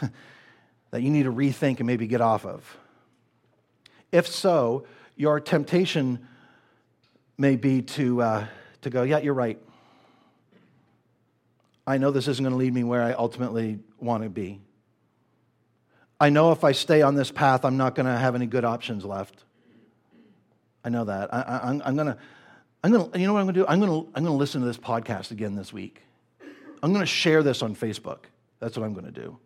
that 0.91 1.02
you 1.02 1.10
need 1.10 1.24
to 1.24 1.32
rethink 1.32 1.78
and 1.78 1.88
maybe 1.88 2.08
get 2.08 2.19
off 2.19 2.45
of. 2.45 2.78
If 4.12 4.28
so, 4.28 4.86
your 5.15 5.39
temptation 5.39 6.28
may 7.38 7.56
be 7.56 7.82
to, 7.82 8.22
uh, 8.22 8.48
to 8.82 8.89
go, 8.89 9.04
Yeah, 9.04 9.19
you're 9.19 9.34
right. 9.34 9.60
I 11.89 11.97
know 11.97 12.12
this 12.12 12.28
isn't 12.28 12.43
going 12.43 12.54
to 12.54 12.58
lead 12.58 12.71
me 12.71 12.84
where 12.84 13.02
I 13.02 13.13
ultimately 13.13 13.80
want 13.99 14.21
to 14.21 14.30
be. 14.30 14.62
I 16.19 16.30
know 16.30 16.52
if 16.52 16.63
I 16.63 16.71
stay 16.71 17.02
on 17.02 17.15
this 17.15 17.32
path, 17.32 17.65
I'm 17.65 17.78
not 17.78 17.95
going 17.95 18.06
to 18.06 18.15
have 18.15 18.36
any 18.36 18.45
good 18.45 18.63
options 18.63 19.04
left. 19.04 19.43
I 20.84 20.89
know 20.89 21.06
that. 21.06 21.34
I, 21.34 21.82
am 21.84 21.95
going 21.95 22.06
to, 22.06 22.17
I'm 22.84 22.91
going 22.91 23.12
to, 23.12 23.19
you 23.19 23.25
know 23.25 23.34
what 23.34 23.39
I'm 23.39 23.47
going 23.47 23.56
to 23.56 23.62
do? 23.62 23.65
I'm 23.67 23.80
going 23.80 23.89
to, 23.89 24.08
I'm 24.13 24.23
going 24.23 24.36
to 24.36 24.38
listen 24.38 24.62
to 24.62 24.67
this 24.67 24.78
podcast 24.78 25.32
again 25.32 25.56
this 25.56 25.73
week. 25.73 26.04
I'm 26.84 26.93
going 26.93 27.02
to 27.02 27.08
share 27.08 27.41
this 27.41 27.63
on 27.63 27.75
Facebook. 27.75 28.25
That's 28.60 28.78
what 28.78 28.86
I'm 28.86 28.93
going 28.93 29.12
to 29.12 29.12
do 29.12 29.39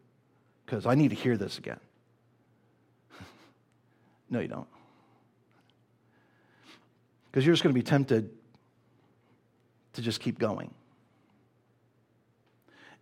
because 0.66 0.86
I 0.86 0.96
need 0.96 1.12
to 1.12 1.16
hear 1.16 1.38
this 1.38 1.58
again. 1.58 1.80
no, 4.30 4.42
you 4.42 4.50
don't. 4.50 4.68
Because 7.32 7.46
you're 7.46 7.54
just 7.54 7.64
going 7.64 7.74
to 7.74 7.80
be 7.80 7.86
tempted 7.86 8.32
to 9.94 10.02
just 10.02 10.20
keep 10.20 10.40
going. 10.40 10.74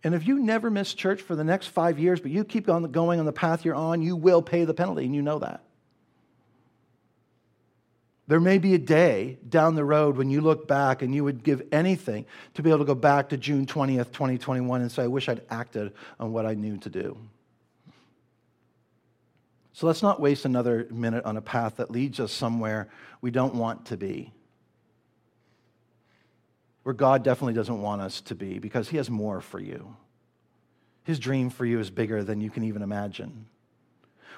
And 0.04 0.14
if 0.14 0.26
you 0.26 0.40
never 0.40 0.70
miss 0.70 0.94
church 0.94 1.22
for 1.22 1.36
the 1.36 1.44
next 1.44 1.68
five 1.68 1.98
years, 1.98 2.20
but 2.20 2.30
you 2.30 2.44
keep 2.44 2.68
on 2.68 2.82
going 2.90 3.20
on 3.20 3.26
the 3.26 3.32
path 3.32 3.64
you're 3.64 3.74
on, 3.74 4.02
you 4.02 4.16
will 4.16 4.42
pay 4.42 4.64
the 4.64 4.74
penalty, 4.74 5.04
and 5.04 5.14
you 5.14 5.22
know 5.22 5.38
that. 5.38 5.62
There 8.28 8.40
may 8.40 8.58
be 8.58 8.74
a 8.74 8.78
day 8.78 9.38
down 9.48 9.74
the 9.74 9.84
road 9.84 10.16
when 10.16 10.30
you 10.30 10.40
look 10.40 10.66
back 10.66 11.02
and 11.02 11.14
you 11.14 11.24
would 11.24 11.42
give 11.42 11.62
anything 11.72 12.24
to 12.54 12.62
be 12.62 12.70
able 12.70 12.78
to 12.78 12.84
go 12.84 12.94
back 12.94 13.28
to 13.30 13.36
June 13.36 13.66
20th, 13.66 14.12
2021 14.12 14.80
and 14.80 14.90
say, 14.90 15.02
I 15.02 15.08
wish 15.08 15.28
I'd 15.28 15.42
acted 15.50 15.92
on 16.18 16.32
what 16.32 16.46
I 16.46 16.54
knew 16.54 16.78
to 16.78 16.88
do. 16.88 17.18
So 19.72 19.86
let's 19.86 20.02
not 20.02 20.20
waste 20.20 20.44
another 20.44 20.86
minute 20.90 21.24
on 21.24 21.36
a 21.36 21.40
path 21.40 21.76
that 21.76 21.90
leads 21.90 22.20
us 22.20 22.32
somewhere 22.32 22.88
we 23.20 23.30
don't 23.30 23.54
want 23.54 23.86
to 23.86 23.96
be. 23.96 24.32
Where 26.82 26.94
God 26.94 27.22
definitely 27.22 27.54
doesn't 27.54 27.80
want 27.80 28.02
us 28.02 28.20
to 28.22 28.34
be 28.34 28.58
because 28.58 28.88
He 28.88 28.96
has 28.96 29.08
more 29.08 29.40
for 29.40 29.60
you. 29.60 29.96
His 31.04 31.18
dream 31.18 31.50
for 31.50 31.64
you 31.64 31.78
is 31.78 31.90
bigger 31.90 32.24
than 32.24 32.40
you 32.40 32.50
can 32.50 32.64
even 32.64 32.82
imagine 32.82 33.46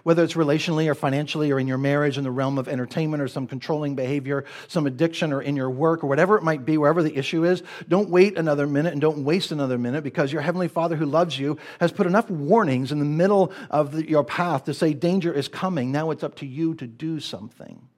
whether 0.04 0.22
it's 0.22 0.34
relationally 0.34 0.86
or 0.86 0.94
financially 0.94 1.50
or 1.50 1.58
in 1.58 1.66
your 1.66 1.78
marriage, 1.78 2.16
in 2.16 2.24
the 2.24 2.30
realm 2.30 2.58
of 2.58 2.68
entertainment 2.68 3.22
or 3.22 3.26
some 3.26 3.46
controlling 3.46 3.96
behavior, 3.96 4.44
some 4.68 4.86
addiction 4.86 5.32
or 5.32 5.42
in 5.42 5.56
your 5.56 5.70
work 5.70 6.04
or 6.04 6.06
whatever 6.06 6.36
it 6.36 6.42
might 6.42 6.64
be, 6.64 6.78
wherever 6.78 7.02
the 7.02 7.16
issue 7.16 7.44
is, 7.44 7.62
don't 7.88 8.10
wait 8.10 8.38
another 8.38 8.66
minute 8.66 8.92
and 8.92 9.00
don't 9.00 9.24
waste 9.24 9.50
another 9.50 9.78
minute 9.78 10.04
because 10.04 10.32
your 10.32 10.42
Heavenly 10.42 10.68
Father 10.68 10.94
who 10.94 11.06
loves 11.06 11.38
you 11.38 11.58
has 11.80 11.90
put 11.90 12.06
enough 12.06 12.30
warnings 12.30 12.92
in 12.92 12.98
the 12.98 13.04
middle 13.04 13.50
of 13.70 13.92
the, 13.92 14.08
your 14.08 14.24
path 14.24 14.64
to 14.64 14.74
say 14.74 14.92
danger 14.92 15.32
is 15.32 15.48
coming. 15.48 15.90
Now 15.90 16.10
it's 16.10 16.22
up 16.22 16.36
to 16.36 16.46
you 16.46 16.74
to 16.74 16.86
do 16.86 17.18
something. 17.18 17.88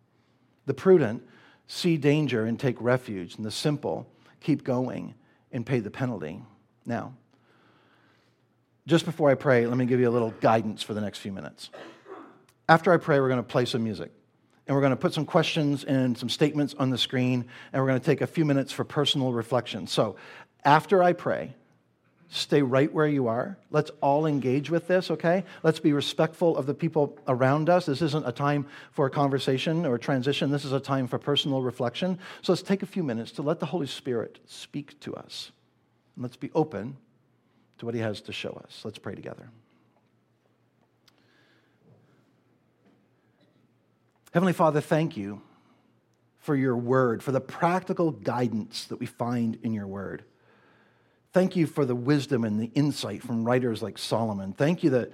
The 0.64 0.74
prudent 0.74 1.22
see 1.66 1.96
danger 1.96 2.44
and 2.44 2.60
take 2.60 2.80
refuge, 2.80 3.34
and 3.34 3.44
the 3.44 3.50
simple 3.50 4.06
keep 4.40 4.64
going 4.64 5.14
and 5.52 5.64
pay 5.64 5.80
the 5.80 5.90
penalty. 5.90 6.42
Now, 6.84 7.14
just 8.86 9.04
before 9.04 9.30
I 9.30 9.34
pray, 9.34 9.66
let 9.66 9.76
me 9.76 9.86
give 9.86 9.98
you 9.98 10.08
a 10.08 10.10
little 10.10 10.30
guidance 10.40 10.82
for 10.82 10.94
the 10.94 11.00
next 11.00 11.18
few 11.18 11.32
minutes. 11.32 11.70
After 12.68 12.92
I 12.92 12.96
pray, 12.96 13.20
we're 13.20 13.28
going 13.28 13.38
to 13.38 13.42
play 13.42 13.64
some 13.64 13.82
music. 13.82 14.12
And 14.66 14.74
we're 14.74 14.80
going 14.80 14.90
to 14.90 14.96
put 14.96 15.14
some 15.14 15.24
questions 15.24 15.84
and 15.84 16.18
some 16.18 16.28
statements 16.28 16.74
on 16.78 16.90
the 16.90 16.98
screen. 16.98 17.46
And 17.72 17.82
we're 17.82 17.88
going 17.88 18.00
to 18.00 18.04
take 18.04 18.20
a 18.20 18.26
few 18.26 18.44
minutes 18.44 18.72
for 18.72 18.84
personal 18.84 19.32
reflection. 19.32 19.86
So 19.86 20.16
after 20.64 21.02
I 21.02 21.12
pray, 21.12 21.54
stay 22.28 22.62
right 22.62 22.92
where 22.92 23.06
you 23.06 23.28
are. 23.28 23.56
Let's 23.70 23.90
all 24.00 24.26
engage 24.26 24.70
with 24.70 24.88
this, 24.88 25.10
okay? 25.10 25.44
Let's 25.62 25.78
be 25.78 25.92
respectful 25.92 26.56
of 26.56 26.66
the 26.66 26.74
people 26.74 27.18
around 27.28 27.70
us. 27.70 27.86
This 27.86 28.02
isn't 28.02 28.26
a 28.26 28.32
time 28.32 28.66
for 28.90 29.06
a 29.06 29.10
conversation 29.10 29.86
or 29.86 29.98
transition. 29.98 30.50
This 30.50 30.64
is 30.64 30.72
a 30.72 30.80
time 30.80 31.06
for 31.06 31.18
personal 31.18 31.62
reflection. 31.62 32.18
So 32.42 32.52
let's 32.52 32.62
take 32.62 32.82
a 32.82 32.86
few 32.86 33.02
minutes 33.02 33.32
to 33.32 33.42
let 33.42 33.60
the 33.60 33.66
Holy 33.66 33.86
Spirit 33.86 34.40
speak 34.46 34.98
to 35.00 35.14
us. 35.14 35.52
And 36.14 36.22
let's 36.22 36.36
be 36.36 36.50
open 36.54 36.96
to 37.78 37.86
what 37.86 37.94
He 37.94 38.00
has 38.00 38.20
to 38.22 38.32
show 38.32 38.60
us. 38.64 38.80
Let's 38.84 38.98
pray 38.98 39.14
together. 39.14 39.50
Heavenly 44.32 44.52
Father, 44.52 44.80
thank 44.80 45.16
you 45.16 45.40
for 46.38 46.54
your 46.54 46.76
word, 46.76 47.22
for 47.22 47.32
the 47.32 47.40
practical 47.40 48.10
guidance 48.10 48.84
that 48.86 49.00
we 49.00 49.06
find 49.06 49.58
in 49.62 49.72
your 49.72 49.86
word. 49.86 50.24
Thank 51.36 51.54
you 51.54 51.66
for 51.66 51.84
the 51.84 51.94
wisdom 51.94 52.44
and 52.44 52.58
the 52.58 52.70
insight 52.74 53.22
from 53.22 53.44
writers 53.44 53.82
like 53.82 53.98
Solomon. 53.98 54.54
Thank 54.54 54.82
you 54.82 54.88
that 54.88 55.12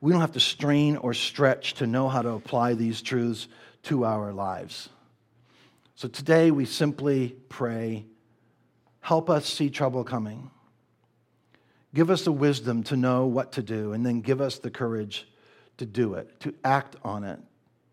we 0.00 0.12
don't 0.12 0.20
have 0.20 0.34
to 0.34 0.40
strain 0.40 0.96
or 0.96 1.12
stretch 1.12 1.74
to 1.74 1.88
know 1.88 2.08
how 2.08 2.22
to 2.22 2.28
apply 2.28 2.74
these 2.74 3.02
truths 3.02 3.48
to 3.82 4.04
our 4.04 4.32
lives. 4.32 4.90
So 5.96 6.06
today 6.06 6.52
we 6.52 6.66
simply 6.66 7.34
pray, 7.48 8.06
help 9.00 9.28
us 9.28 9.52
see 9.52 9.68
trouble 9.68 10.04
coming. 10.04 10.52
Give 11.92 12.10
us 12.10 12.22
the 12.22 12.30
wisdom 12.30 12.84
to 12.84 12.96
know 12.96 13.26
what 13.26 13.50
to 13.54 13.62
do, 13.64 13.92
and 13.92 14.06
then 14.06 14.20
give 14.20 14.40
us 14.40 14.60
the 14.60 14.70
courage 14.70 15.26
to 15.78 15.84
do 15.84 16.14
it, 16.14 16.38
to 16.42 16.54
act 16.62 16.94
on 17.02 17.24
it, 17.24 17.40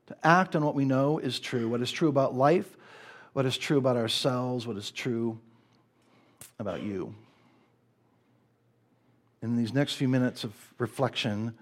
to 0.05 0.17
act 0.23 0.55
on 0.55 0.63
what 0.63 0.75
we 0.75 0.85
know 0.85 1.17
is 1.17 1.39
true, 1.39 1.69
what 1.69 1.81
is 1.81 1.91
true 1.91 2.09
about 2.09 2.35
life, 2.35 2.77
what 3.31 3.47
is 3.47 3.57
true 3.57 3.79
about 3.79 3.97
ourselves, 3.97 4.67
what 4.67 4.77
is 4.77 4.91
true 4.91 5.39
about 6.59 6.83
you 6.83 7.15
in 9.43 9.57
these 9.57 9.73
next 9.73 9.95
few 9.95 10.07
minutes 10.07 10.43
of 10.45 10.53
reflection, 10.79 11.53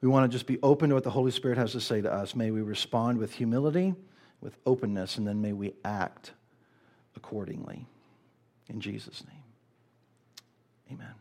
we 0.00 0.08
want 0.08 0.30
to 0.30 0.34
just 0.34 0.46
be 0.46 0.58
open 0.62 0.88
to 0.88 0.94
what 0.94 1.04
the 1.04 1.10
Holy 1.10 1.30
Spirit 1.30 1.58
has 1.58 1.72
to 1.72 1.80
say 1.80 2.00
to 2.00 2.12
us. 2.12 2.34
May 2.34 2.50
we 2.50 2.62
respond 2.62 3.18
with 3.18 3.34
humility, 3.34 3.94
with 4.40 4.56
openness, 4.64 5.18
and 5.18 5.26
then 5.28 5.42
may 5.42 5.52
we 5.52 5.74
act 5.84 6.32
accordingly. 7.14 7.86
In 8.68 8.80
Jesus' 8.80 9.22
name, 9.26 9.42
amen. 10.92 11.14